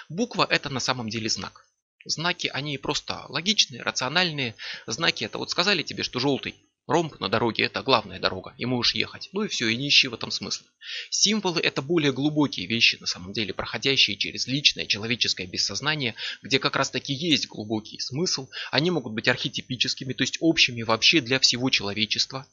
Буква 0.08 0.46
это 0.48 0.70
на 0.70 0.80
самом 0.80 1.08
деле 1.08 1.28
знак. 1.28 1.66
Знаки, 2.04 2.46
они 2.46 2.78
просто 2.78 3.26
логичные, 3.28 3.82
рациональные. 3.82 4.54
Знаки 4.86 5.24
это 5.24 5.38
вот 5.38 5.50
сказали 5.50 5.82
тебе, 5.82 6.02
что 6.02 6.20
желтый 6.20 6.54
Ромб 6.88 7.20
на 7.20 7.28
дороге 7.28 7.64
это 7.64 7.82
главная 7.82 8.18
дорога, 8.18 8.54
и 8.56 8.64
можешь 8.64 8.94
ехать. 8.94 9.28
Ну 9.32 9.42
и 9.42 9.48
все, 9.48 9.68
и 9.68 9.76
не 9.76 9.88
ищи 9.88 10.08
в 10.08 10.14
этом 10.14 10.30
смысла. 10.30 10.66
Символы 11.10 11.60
это 11.60 11.82
более 11.82 12.14
глубокие 12.14 12.66
вещи, 12.66 12.96
на 12.98 13.06
самом 13.06 13.34
деле, 13.34 13.52
проходящие 13.52 14.16
через 14.16 14.46
личное 14.46 14.86
человеческое 14.86 15.46
бессознание, 15.46 16.14
где 16.42 16.58
как 16.58 16.76
раз 16.76 16.90
таки 16.90 17.12
есть 17.12 17.46
глубокий 17.46 18.00
смысл. 18.00 18.48
Они 18.70 18.90
могут 18.90 19.12
быть 19.12 19.28
архетипическими, 19.28 20.14
то 20.14 20.22
есть 20.22 20.38
общими 20.40 20.80
вообще 20.80 21.20
для 21.20 21.38
всего 21.38 21.68
человечества. 21.68 22.46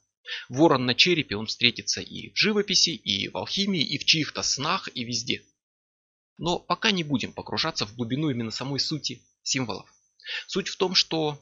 Ворон 0.49 0.85
на 0.85 0.95
черепе 0.95 1.37
он 1.37 1.45
встретится 1.45 2.01
и 2.01 2.33
в 2.33 2.37
живописи, 2.37 2.89
и 2.89 3.29
в 3.29 3.37
алхимии, 3.37 3.83
и 3.83 3.97
в 3.97 4.03
чьих-то 4.03 4.43
снах, 4.43 4.89
и 4.93 5.05
везде. 5.05 5.43
Но 6.37 6.59
пока 6.59 6.91
не 6.91 7.05
будем 7.05 7.31
погружаться 7.31 7.85
в 7.85 7.95
глубину 7.95 8.29
именно 8.29 8.51
самой 8.51 8.81
сути 8.81 9.21
символов. 9.43 9.89
Суть 10.47 10.67
в 10.67 10.75
том, 10.75 10.93
что 10.93 11.41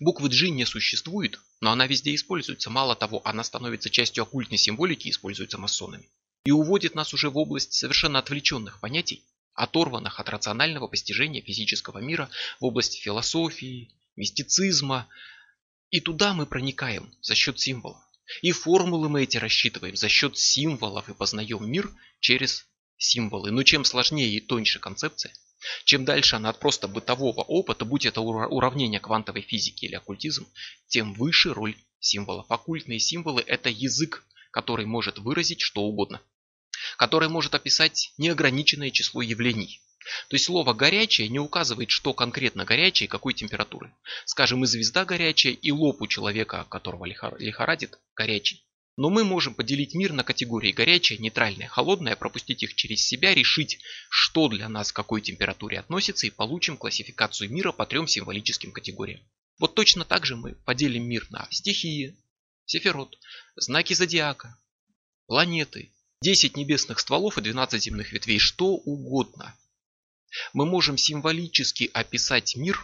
буквы 0.00 0.28
G 0.28 0.50
не 0.50 0.64
существует, 0.64 1.40
но 1.60 1.70
она 1.70 1.86
везде 1.86 2.14
используется. 2.14 2.70
Мало 2.70 2.94
того, 2.96 3.22
она 3.24 3.42
становится 3.44 3.90
частью 3.90 4.22
оккультной 4.22 4.58
символики 4.58 5.08
и 5.08 5.10
используется 5.10 5.58
масонами. 5.58 6.08
И 6.44 6.50
уводит 6.50 6.94
нас 6.94 7.12
уже 7.14 7.30
в 7.30 7.36
область 7.38 7.72
совершенно 7.72 8.18
отвлеченных 8.18 8.80
понятий, 8.80 9.24
оторванных 9.54 10.20
от 10.20 10.28
рационального 10.28 10.86
постижения 10.86 11.42
физического 11.42 11.98
мира 11.98 12.30
в 12.60 12.66
области 12.66 12.98
философии, 12.98 13.90
мистицизма. 14.14 15.08
И 15.90 16.00
туда 16.00 16.34
мы 16.34 16.46
проникаем 16.46 17.12
за 17.20 17.34
счет 17.34 17.58
символов. 17.58 18.00
И 18.42 18.52
формулы 18.52 19.08
мы 19.08 19.22
эти 19.22 19.36
рассчитываем 19.36 19.96
за 19.96 20.08
счет 20.08 20.36
символов 20.36 21.08
и 21.08 21.14
познаем 21.14 21.68
мир 21.70 21.90
через 22.20 22.66
символы. 22.98 23.50
Но 23.50 23.62
чем 23.62 23.84
сложнее 23.84 24.36
и 24.36 24.40
тоньше 24.40 24.78
концепция, 24.78 25.32
чем 25.84 26.04
дальше 26.04 26.36
она 26.36 26.50
от 26.50 26.58
просто 26.58 26.88
бытового 26.88 27.40
опыта, 27.42 27.84
будь 27.84 28.06
это 28.06 28.20
уравнение 28.20 29.00
квантовой 29.00 29.42
физики 29.42 29.86
или 29.86 29.94
оккультизм, 29.94 30.46
тем 30.88 31.14
выше 31.14 31.54
роль 31.54 31.76
символов. 31.98 32.50
Оккультные 32.50 33.00
символы– 33.00 33.42
это 33.46 33.68
язык, 33.68 34.24
который 34.50 34.86
может 34.86 35.18
выразить 35.18 35.60
что 35.60 35.82
угодно, 35.82 36.20
который 36.98 37.28
может 37.28 37.54
описать 37.54 38.12
неограниченное 38.18 38.90
число 38.90 39.22
явлений. 39.22 39.80
То 40.28 40.36
есть 40.36 40.44
слово 40.44 40.72
«горячее» 40.72 41.28
не 41.28 41.40
указывает, 41.40 41.90
что 41.90 42.12
конкретно 42.12 42.64
горячее 42.64 43.06
и 43.06 43.10
какой 43.10 43.34
температуры. 43.34 43.92
Скажем, 44.24 44.62
и 44.62 44.66
звезда 44.66 45.04
горячая, 45.04 45.52
и 45.52 45.72
лоб 45.72 46.00
у 46.00 46.06
человека, 46.06 46.64
которого 46.70 47.06
лихорадит, 47.06 47.98
горячий. 48.14 48.62
Но 48.96 49.10
мы 49.10 49.24
можем 49.24 49.54
поделить 49.54 49.94
мир 49.94 50.14
на 50.14 50.24
категории 50.24 50.72
горячее, 50.72 51.18
нейтральное, 51.18 51.68
холодное, 51.68 52.16
пропустить 52.16 52.62
их 52.62 52.74
через 52.74 53.06
себя, 53.06 53.34
решить, 53.34 53.78
что 54.08 54.48
для 54.48 54.70
нас 54.70 54.90
к 54.90 54.96
какой 54.96 55.20
температуре 55.20 55.78
относится 55.78 56.26
и 56.26 56.30
получим 56.30 56.78
классификацию 56.78 57.50
мира 57.50 57.72
по 57.72 57.84
трем 57.84 58.08
символическим 58.08 58.72
категориям. 58.72 59.20
Вот 59.58 59.74
точно 59.74 60.06
так 60.06 60.24
же 60.24 60.36
мы 60.36 60.54
поделим 60.64 61.06
мир 61.06 61.26
на 61.30 61.46
стихии, 61.50 62.16
сефирот, 62.64 63.18
знаки 63.54 63.92
зодиака, 63.92 64.58
планеты, 65.26 65.92
10 66.22 66.56
небесных 66.56 66.98
стволов 66.98 67.36
и 67.36 67.42
12 67.42 67.82
земных 67.82 68.12
ветвей, 68.12 68.38
что 68.38 68.68
угодно. 68.76 69.54
Мы 70.54 70.64
можем 70.64 70.96
символически 70.96 71.90
описать 71.92 72.56
мир, 72.56 72.82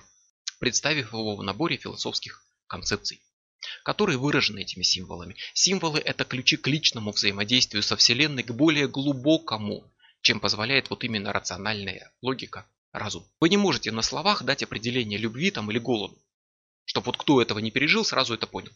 представив 0.58 1.14
его 1.14 1.36
в 1.36 1.42
наборе 1.42 1.78
философских 1.78 2.44
концепций 2.66 3.22
которые 3.84 4.18
выражены 4.18 4.60
этими 4.60 4.82
символами. 4.82 5.36
Символы– 5.54 5.98
это 6.04 6.24
ключи 6.24 6.56
к 6.56 6.66
личному 6.66 7.12
взаимодействию 7.12 7.82
со 7.82 7.96
Вселенной, 7.96 8.42
к 8.42 8.52
более 8.52 8.88
глубокому, 8.88 9.90
чем 10.20 10.40
позволяет 10.40 10.90
вот 10.90 11.04
именно 11.04 11.32
рациональная 11.32 12.12
логика, 12.22 12.66
разум. 12.92 13.26
Вы 13.40 13.48
не 13.48 13.56
можете 13.56 13.90
на 13.92 14.02
словах 14.02 14.42
дать 14.42 14.62
определение 14.62 15.18
любви 15.18 15.50
там 15.50 15.70
или 15.70 15.78
голоду, 15.78 16.18
чтобы 16.84 17.06
вот 17.06 17.16
кто 17.16 17.40
этого 17.40 17.58
не 17.58 17.70
пережил, 17.70 18.04
сразу 18.04 18.34
это 18.34 18.46
понял. 18.46 18.72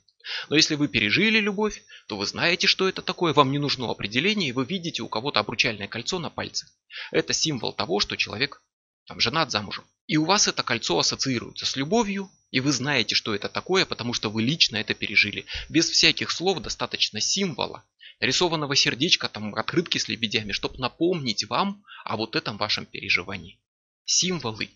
Но 0.49 0.57
если 0.57 0.75
вы 0.75 0.89
пережили 0.89 1.39
любовь, 1.39 1.83
то 2.09 2.17
вы 2.17 2.27
знаете, 2.27 2.67
что 2.67 2.89
это 2.89 3.03
такое, 3.03 3.33
вам 3.33 3.53
не 3.53 3.59
нужно 3.59 3.91
определение, 3.91 4.49
и 4.49 4.53
вы 4.53 4.65
видите 4.65 5.03
у 5.03 5.09
кого-то 5.09 5.41
обручальное 5.41 5.89
кольцо 5.89 6.19
на 6.19 6.31
пальце. 6.31 6.67
Это 7.11 7.33
символ 7.33 7.73
того, 7.73 8.01
что 8.01 8.17
человек 8.17 8.63
там 9.07 9.21
женат 9.21 9.51
замужем. 9.51 9.85
И 10.07 10.17
у 10.17 10.25
вас 10.25 10.49
это 10.49 10.63
кольцо 10.63 10.99
ассоциируется 10.99 11.67
с 11.67 11.77
любовью, 11.77 12.31
и 12.51 12.61
вы 12.61 12.73
знаете, 12.73 13.15
что 13.15 13.35
это 13.35 13.49
такое, 13.49 13.87
потому 13.87 14.13
что 14.13 14.31
вы 14.31 14.43
лично 14.43 14.77
это 14.77 14.95
пережили. 14.95 15.47
Без 15.69 15.89
всяких 15.91 16.31
слов 16.31 16.61
достаточно 16.61 17.21
символа, 17.21 17.85
нарисованного 18.21 18.77
сердечка, 18.77 19.29
там 19.29 19.55
открытки 19.55 19.99
с 19.99 20.09
лебедями, 20.09 20.53
чтобы 20.53 20.79
напомнить 20.79 21.49
вам 21.49 21.85
о 22.05 22.17
вот 22.17 22.37
этом 22.37 22.57
вашем 22.57 22.87
переживании. 22.87 23.59
Символы 24.05 24.71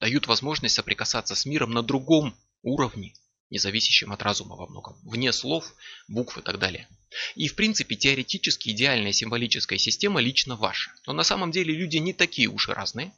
дают 0.00 0.26
возможность 0.26 0.74
соприкасаться 0.74 1.34
с 1.34 1.46
миром 1.46 1.70
на 1.72 1.82
другом 1.82 2.34
уровне, 2.62 3.14
независящем 3.50 4.12
от 4.12 4.22
разума 4.22 4.56
во 4.56 4.66
многом, 4.66 4.98
вне 5.02 5.32
слов, 5.32 5.74
букв 6.06 6.38
и 6.38 6.42
так 6.42 6.58
далее. 6.58 6.88
И 7.34 7.48
в 7.48 7.54
принципе 7.54 7.96
теоретически 7.96 8.70
идеальная 8.70 9.12
символическая 9.12 9.78
система 9.78 10.20
лично 10.20 10.56
ваша. 10.56 10.90
Но 11.06 11.12
на 11.12 11.22
самом 11.22 11.50
деле 11.50 11.74
люди 11.74 11.96
не 11.96 12.12
такие 12.12 12.48
уж 12.48 12.68
и 12.68 12.72
разные. 12.72 13.12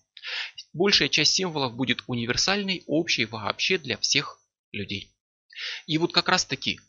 Большая 0.72 1.08
часть 1.08 1.34
символов 1.34 1.74
будет 1.74 2.04
универсальной, 2.06 2.84
общей 2.86 3.24
вообще 3.24 3.78
для 3.78 3.96
всех 3.98 4.40
людей. 4.72 5.10
И 5.86 5.98
вот 5.98 6.12
как 6.12 6.28
раз 6.28 6.44
таки 6.44 6.80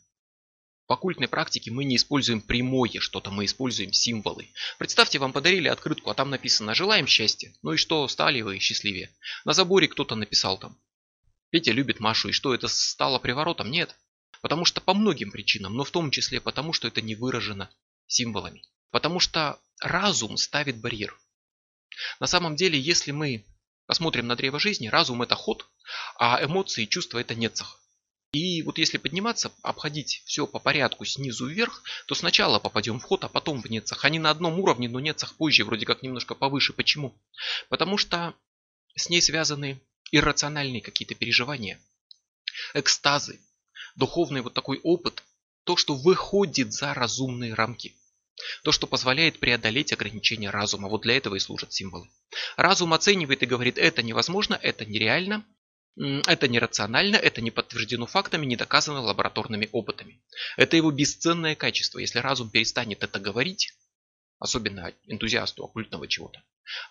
в 0.86 0.92
оккультной 0.92 1.28
практике 1.28 1.70
мы 1.70 1.84
не 1.84 1.96
используем 1.96 2.40
прямое 2.40 3.00
что-то, 3.00 3.30
мы 3.30 3.46
используем 3.46 3.92
символы. 3.92 4.48
Представьте, 4.78 5.18
вам 5.18 5.32
подарили 5.32 5.68
открытку, 5.68 6.10
а 6.10 6.14
там 6.14 6.30
написано 6.30 6.74
«Желаем 6.74 7.06
счастья». 7.06 7.52
Ну 7.62 7.72
и 7.72 7.76
что, 7.76 8.06
стали 8.08 8.42
вы 8.42 8.58
счастливее? 8.58 9.10
На 9.44 9.52
заборе 9.52 9.88
кто-то 9.88 10.14
написал 10.14 10.58
там 10.58 10.78
«Петя 11.52 11.70
любит 11.70 12.00
Машу». 12.00 12.30
И 12.30 12.32
что, 12.32 12.54
это 12.54 12.66
стало 12.66 13.18
приворотом? 13.18 13.70
Нет. 13.70 13.94
Потому 14.40 14.64
что 14.64 14.80
по 14.80 14.94
многим 14.94 15.30
причинам, 15.30 15.74
но 15.76 15.84
в 15.84 15.90
том 15.90 16.10
числе 16.10 16.40
потому, 16.40 16.72
что 16.72 16.88
это 16.88 17.02
не 17.02 17.14
выражено 17.14 17.70
символами. 18.06 18.62
Потому 18.90 19.20
что 19.20 19.60
разум 19.78 20.38
ставит 20.38 20.80
барьер. 20.80 21.16
На 22.20 22.26
самом 22.26 22.56
деле, 22.56 22.80
если 22.80 23.10
мы 23.10 23.44
посмотрим 23.86 24.26
на 24.26 24.34
древо 24.34 24.58
жизни, 24.58 24.88
разум 24.88 25.20
это 25.20 25.34
ход, 25.34 25.68
а 26.18 26.42
эмоции 26.42 26.84
и 26.84 26.88
чувства 26.88 27.18
это 27.18 27.34
нецах. 27.34 27.78
И 28.32 28.62
вот 28.62 28.78
если 28.78 28.96
подниматься, 28.96 29.52
обходить 29.62 30.22
все 30.24 30.46
по 30.46 30.58
порядку 30.58 31.04
снизу 31.04 31.46
вверх, 31.46 31.82
то 32.06 32.14
сначала 32.14 32.58
попадем 32.58 32.98
в 32.98 33.02
ход, 33.02 33.24
а 33.24 33.28
потом 33.28 33.60
в 33.60 33.66
нецах. 33.66 34.06
Они 34.06 34.18
на 34.18 34.30
одном 34.30 34.58
уровне, 34.58 34.88
но 34.88 35.00
нецах 35.00 35.36
позже, 35.36 35.66
вроде 35.66 35.84
как 35.84 36.02
немножко 36.02 36.34
повыше. 36.34 36.72
Почему? 36.72 37.14
Потому 37.68 37.98
что 37.98 38.34
с 38.96 39.10
ней 39.10 39.20
связаны 39.20 39.82
иррациональные 40.12 40.82
какие-то 40.82 41.14
переживания, 41.14 41.80
экстазы, 42.74 43.40
духовный 43.96 44.42
вот 44.42 44.54
такой 44.54 44.78
опыт, 44.82 45.24
то, 45.64 45.76
что 45.76 45.94
выходит 45.94 46.72
за 46.72 46.94
разумные 46.94 47.54
рамки. 47.54 47.96
То, 48.64 48.72
что 48.72 48.86
позволяет 48.86 49.38
преодолеть 49.38 49.92
ограничения 49.92 50.50
разума. 50.50 50.88
Вот 50.88 51.02
для 51.02 51.16
этого 51.16 51.34
и 51.34 51.38
служат 51.38 51.72
символы. 51.72 52.08
Разум 52.56 52.94
оценивает 52.94 53.42
и 53.42 53.46
говорит, 53.46 53.78
это 53.78 54.02
невозможно, 54.02 54.58
это 54.60 54.84
нереально, 54.84 55.44
это 55.96 56.48
нерационально, 56.48 57.16
это 57.16 57.40
не 57.42 57.50
подтверждено 57.50 58.06
фактами, 58.06 58.46
не 58.46 58.56
доказано 58.56 59.00
лабораторными 59.00 59.68
опытами. 59.72 60.22
Это 60.56 60.76
его 60.76 60.90
бесценное 60.90 61.54
качество. 61.54 61.98
Если 61.98 62.18
разум 62.18 62.50
перестанет 62.50 63.02
это 63.04 63.20
говорить, 63.20 63.74
особенно 64.42 64.92
энтузиасту 65.06 65.64
оккультного 65.64 66.08
чего-то, 66.08 66.42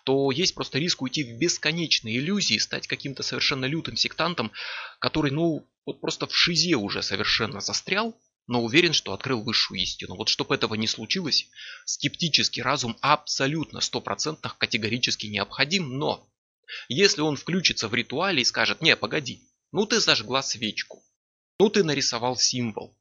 то 0.04 0.30
есть 0.30 0.54
просто 0.54 0.78
риск 0.78 1.02
уйти 1.02 1.22
в 1.22 1.38
бесконечные 1.38 2.18
иллюзии, 2.18 2.58
стать 2.58 2.86
каким-то 2.86 3.22
совершенно 3.22 3.66
лютым 3.66 3.96
сектантом, 3.96 4.52
который, 4.98 5.30
ну, 5.30 5.66
вот 5.86 6.00
просто 6.00 6.26
в 6.26 6.36
шизе 6.36 6.76
уже 6.76 7.02
совершенно 7.02 7.60
застрял, 7.60 8.16
но 8.46 8.62
уверен, 8.62 8.92
что 8.92 9.12
открыл 9.12 9.42
высшую 9.42 9.80
истину. 9.80 10.16
Вот 10.16 10.28
чтобы 10.28 10.54
этого 10.54 10.74
не 10.74 10.86
случилось, 10.86 11.48
скептический 11.84 12.62
разум 12.62 12.96
абсолютно 13.00 13.80
стопроцентно 13.80 14.54
категорически 14.58 15.26
необходим, 15.26 15.98
но 15.98 16.28
если 16.88 17.20
он 17.20 17.36
включится 17.36 17.88
в 17.88 17.94
ритуале 17.94 18.42
и 18.42 18.46
скажет, 18.46 18.80
не, 18.80 18.96
погоди, 18.96 19.48
ну 19.72 19.86
ты 19.86 20.00
зажгла 20.00 20.42
свечку, 20.42 21.04
ну 21.58 21.68
ты 21.68 21.84
нарисовал 21.84 22.36
символ, 22.36 22.96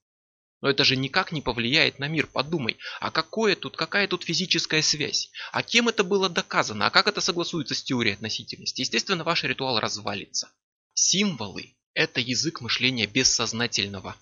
но 0.61 0.69
это 0.69 0.83
же 0.83 0.95
никак 0.95 1.31
не 1.31 1.41
повлияет 1.41 1.99
на 1.99 2.07
мир, 2.07 2.27
подумай, 2.27 2.77
а 2.99 3.11
какое 3.11 3.55
тут, 3.55 3.75
какая 3.75 4.07
тут 4.07 4.23
физическая 4.23 4.81
связь? 4.81 5.31
А 5.51 5.63
кем 5.63 5.89
это 5.89 6.03
было 6.03 6.29
доказано? 6.29 6.85
А 6.85 6.91
как 6.91 7.07
это 7.07 7.19
согласуется 7.19 7.73
с 7.73 7.83
теорией 7.83 8.13
относительности? 8.13 8.81
Естественно, 8.81 9.23
ваш 9.23 9.43
ритуал 9.43 9.79
развалится. 9.79 10.51
Символы– 10.93 11.75
это 11.93 12.19
язык 12.19 12.61
мышления 12.61 13.07
бессознательного. 13.07 14.15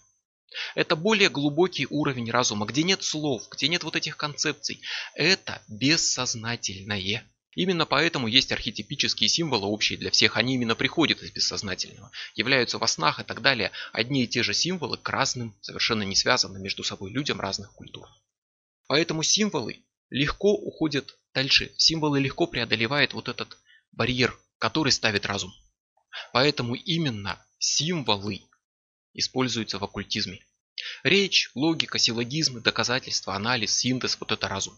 Это 0.75 0.95
более 0.95 1.29
глубокий 1.29 1.85
уровень 1.89 2.31
разума, 2.31 2.65
где 2.65 2.83
нет 2.83 3.03
слов, 3.03 3.47
где 3.51 3.67
нет 3.67 3.83
вот 3.83 3.95
этих 3.95 4.17
концепций. 4.17 4.81
Это 5.13 5.61
бессознательное. 5.67 7.23
Именно 7.55 7.85
поэтому 7.85 8.27
есть 8.27 8.51
архетипические 8.51 9.27
символы 9.27 9.67
общие 9.67 9.97
для 9.97 10.11
всех, 10.11 10.37
они 10.37 10.53
именно 10.53 10.75
приходят 10.75 11.23
из 11.23 11.31
бессознательного, 11.31 12.11
являются 12.35 12.77
во 12.77 12.87
снах 12.87 13.19
и 13.19 13.23
так 13.23 13.41
далее. 13.41 13.71
Одни 13.91 14.23
и 14.23 14.27
те 14.27 14.43
же 14.43 14.53
символы 14.53 14.97
к 14.97 15.09
разным, 15.09 15.55
совершенно 15.61 16.03
не 16.03 16.15
связанным 16.15 16.61
между 16.61 16.83
собой 16.83 17.11
людям 17.11 17.39
разных 17.39 17.73
культур. 17.73 18.07
Поэтому 18.87 19.23
символы 19.23 19.83
легко 20.09 20.53
уходят 20.53 21.17
дальше, 21.33 21.71
символы 21.77 22.19
легко 22.19 22.45
преодолевают 22.45 23.13
вот 23.13 23.29
этот 23.29 23.57
барьер, 23.91 24.37
который 24.59 24.91
ставит 24.91 25.25
разум. 25.25 25.51
Поэтому 26.33 26.75
именно 26.75 27.43
символы 27.57 28.41
используются 29.13 29.79
в 29.79 29.83
оккультизме. 29.83 30.39
Речь, 31.03 31.51
логика, 31.55 31.97
силлогизмы, 31.97 32.61
доказательства, 32.61 33.35
анализ, 33.35 33.75
синтез– 33.75 34.17
вот 34.19 34.31
это 34.31 34.47
разум. 34.47 34.77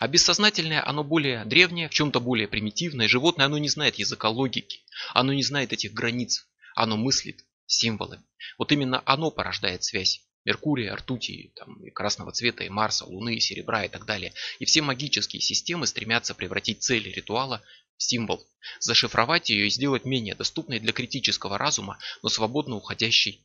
А 0.00 0.08
бессознательное, 0.08 0.86
оно 0.86 1.04
более 1.04 1.44
древнее, 1.44 1.88
в 1.88 1.92
чем-то 1.92 2.20
более 2.20 2.48
примитивное. 2.48 3.08
Животное, 3.08 3.46
оно 3.46 3.58
не 3.58 3.68
знает 3.68 3.96
языка 3.96 4.28
логики, 4.28 4.80
оно 5.12 5.32
не 5.32 5.42
знает 5.42 5.72
этих 5.72 5.92
границ, 5.92 6.46
оно 6.74 6.96
мыслит 6.96 7.44
символами. 7.66 8.22
Вот 8.56 8.72
именно 8.72 9.02
оно 9.04 9.30
порождает 9.30 9.84
связь 9.84 10.22
Меркурия, 10.44 10.96
ртути, 10.96 11.52
там, 11.56 11.84
и 11.84 11.90
красного 11.90 12.32
цвета, 12.32 12.64
и 12.64 12.70
Марса, 12.70 13.04
Луны, 13.04 13.34
и 13.34 13.40
серебра 13.40 13.84
и 13.84 13.88
так 13.88 14.06
далее. 14.06 14.32
И 14.58 14.64
все 14.64 14.80
магические 14.80 15.42
системы 15.42 15.86
стремятся 15.86 16.34
превратить 16.34 16.82
цель 16.82 17.12
ритуала 17.12 17.62
в 17.98 18.02
символ, 18.02 18.46
зашифровать 18.80 19.50
ее 19.50 19.66
и 19.66 19.70
сделать 19.70 20.06
менее 20.06 20.34
доступной 20.34 20.78
для 20.78 20.92
критического 20.92 21.58
разума, 21.58 21.98
но 22.22 22.30
свободно 22.30 22.76
уходящей 22.76 23.44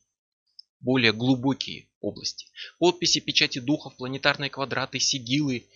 более 0.80 1.12
глубокие 1.12 1.90
области. 2.00 2.48
Подписи, 2.80 3.20
печати 3.20 3.60
духов, 3.60 3.98
планетарные 3.98 4.50
квадраты, 4.50 5.00
сигилы, 5.00 5.68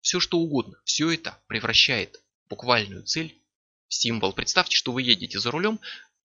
все 0.00 0.20
что 0.20 0.38
угодно. 0.38 0.80
Все 0.84 1.10
это 1.10 1.38
превращает 1.46 2.22
буквальную 2.48 3.04
цель 3.04 3.34
в 3.88 3.94
символ. 3.94 4.32
Представьте, 4.32 4.76
что 4.76 4.92
вы 4.92 5.02
едете 5.02 5.38
за 5.38 5.50
рулем, 5.50 5.80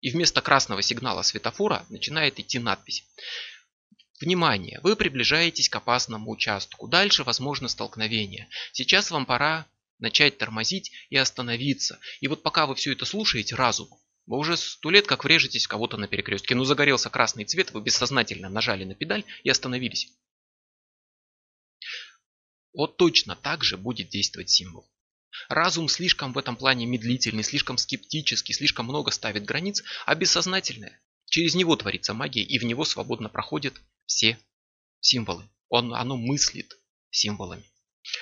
и 0.01 0.09
вместо 0.09 0.41
красного 0.41 0.81
сигнала 0.81 1.21
светофора 1.21 1.85
начинает 1.89 2.39
идти 2.39 2.59
надпись. 2.59 3.05
Внимание! 4.19 4.79
Вы 4.83 4.95
приближаетесь 4.95 5.69
к 5.69 5.75
опасному 5.75 6.31
участку. 6.31 6.87
Дальше 6.87 7.23
возможно 7.23 7.67
столкновение. 7.67 8.47
Сейчас 8.71 9.11
вам 9.11 9.25
пора 9.25 9.65
начать 9.99 10.37
тормозить 10.37 10.91
и 11.09 11.17
остановиться. 11.17 11.99
И 12.19 12.27
вот 12.27 12.43
пока 12.43 12.65
вы 12.65 12.75
все 12.75 12.91
это 12.91 13.05
слушаете 13.05 13.55
разум, 13.55 13.89
вы 14.25 14.37
уже 14.37 14.55
сто 14.55 14.89
лет 14.89 15.07
как 15.07 15.23
врежетесь 15.23 15.67
кого-то 15.67 15.97
на 15.97 16.07
перекрестке. 16.07 16.55
Ну 16.55 16.63
загорелся 16.63 17.09
красный 17.09 17.45
цвет, 17.45 17.71
вы 17.71 17.81
бессознательно 17.81 18.49
нажали 18.49 18.83
на 18.83 18.95
педаль 18.95 19.25
и 19.43 19.49
остановились. 19.49 20.09
Вот 22.73 22.97
точно 22.97 23.35
так 23.35 23.63
же 23.63 23.77
будет 23.77 24.09
действовать 24.09 24.49
символ. 24.49 24.89
Разум 25.49 25.89
слишком 25.89 26.33
в 26.33 26.37
этом 26.37 26.55
плане 26.55 26.85
медлительный, 26.85 27.43
слишком 27.43 27.77
скептический, 27.77 28.53
слишком 28.53 28.85
много 28.85 29.11
ставит 29.11 29.45
границ, 29.45 29.83
а 30.05 30.15
бессознательное. 30.15 30.99
Через 31.25 31.55
него 31.55 31.75
творится 31.75 32.13
магия, 32.13 32.43
и 32.43 32.59
в 32.59 32.63
него 32.63 32.85
свободно 32.85 33.29
проходят 33.29 33.73
все 34.05 34.37
символы. 34.99 35.49
Он, 35.69 35.93
оно 35.93 36.17
мыслит 36.17 36.77
символами. 37.09 37.63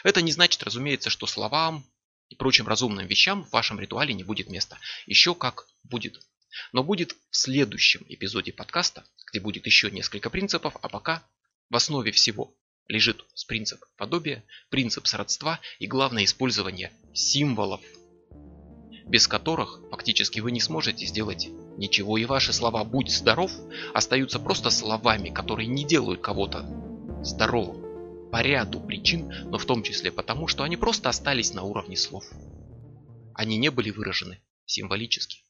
Это 0.04 0.22
не 0.22 0.32
значит, 0.32 0.64
разумеется, 0.64 1.10
что 1.10 1.28
словам 1.28 1.86
и 2.30 2.36
прочим 2.36 2.68
разумным 2.68 3.08
вещам 3.08 3.44
в 3.44 3.52
вашем 3.52 3.80
ритуале 3.80 4.14
не 4.14 4.24
будет 4.24 4.50
места. 4.50 4.80
Еще 5.06 5.36
как 5.36 5.68
будет. 5.84 6.22
Но 6.72 6.84
будет 6.84 7.16
в 7.30 7.36
следующем 7.36 8.06
эпизоде 8.08 8.54
подкаста, 8.54 9.06
где 9.30 9.40
будет 9.40 9.66
еще 9.66 9.92
несколько 9.92 10.30
принципов, 10.30 10.76
а 10.82 10.90
пока 10.90 11.28
в 11.70 11.76
основе 11.76 12.12
всего 12.12 12.56
лежит 12.88 13.26
принцип 13.48 13.84
подобия, 13.98 14.44
принцип 14.70 15.08
сродства 15.08 15.60
и 15.80 15.88
главное 15.88 16.24
использование 16.24 16.92
символов, 17.14 17.82
без 19.06 19.28
которых 19.28 19.82
фактически 19.90 20.40
вы 20.40 20.52
не 20.52 20.62
сможете 20.62 21.06
сделать 21.06 21.50
ничего, 21.78 22.18
и 22.18 22.26
ваши 22.26 22.54
слова 22.54 22.84
«будь 22.84 23.12
здоров» 23.12 23.52
остаются 23.94 24.40
просто 24.40 24.70
словами, 24.70 25.30
которые 25.30 25.68
не 25.68 25.86
делают 25.86 26.22
кого-то 26.22 26.66
здоровым 27.24 28.30
по 28.32 28.42
ряду 28.42 28.80
причин, 28.80 29.30
но 29.50 29.58
в 29.58 29.66
том 29.66 29.84
числе 29.84 30.12
потому, 30.12 30.48
что 30.48 30.64
они 30.64 30.78
просто 30.78 31.10
остались 31.10 31.54
на 31.54 31.64
уровне 31.64 31.98
слов. 31.98 32.24
Они 33.34 33.58
не 33.58 33.70
были 33.70 33.90
выражены 33.90 34.42
символически. 34.66 35.44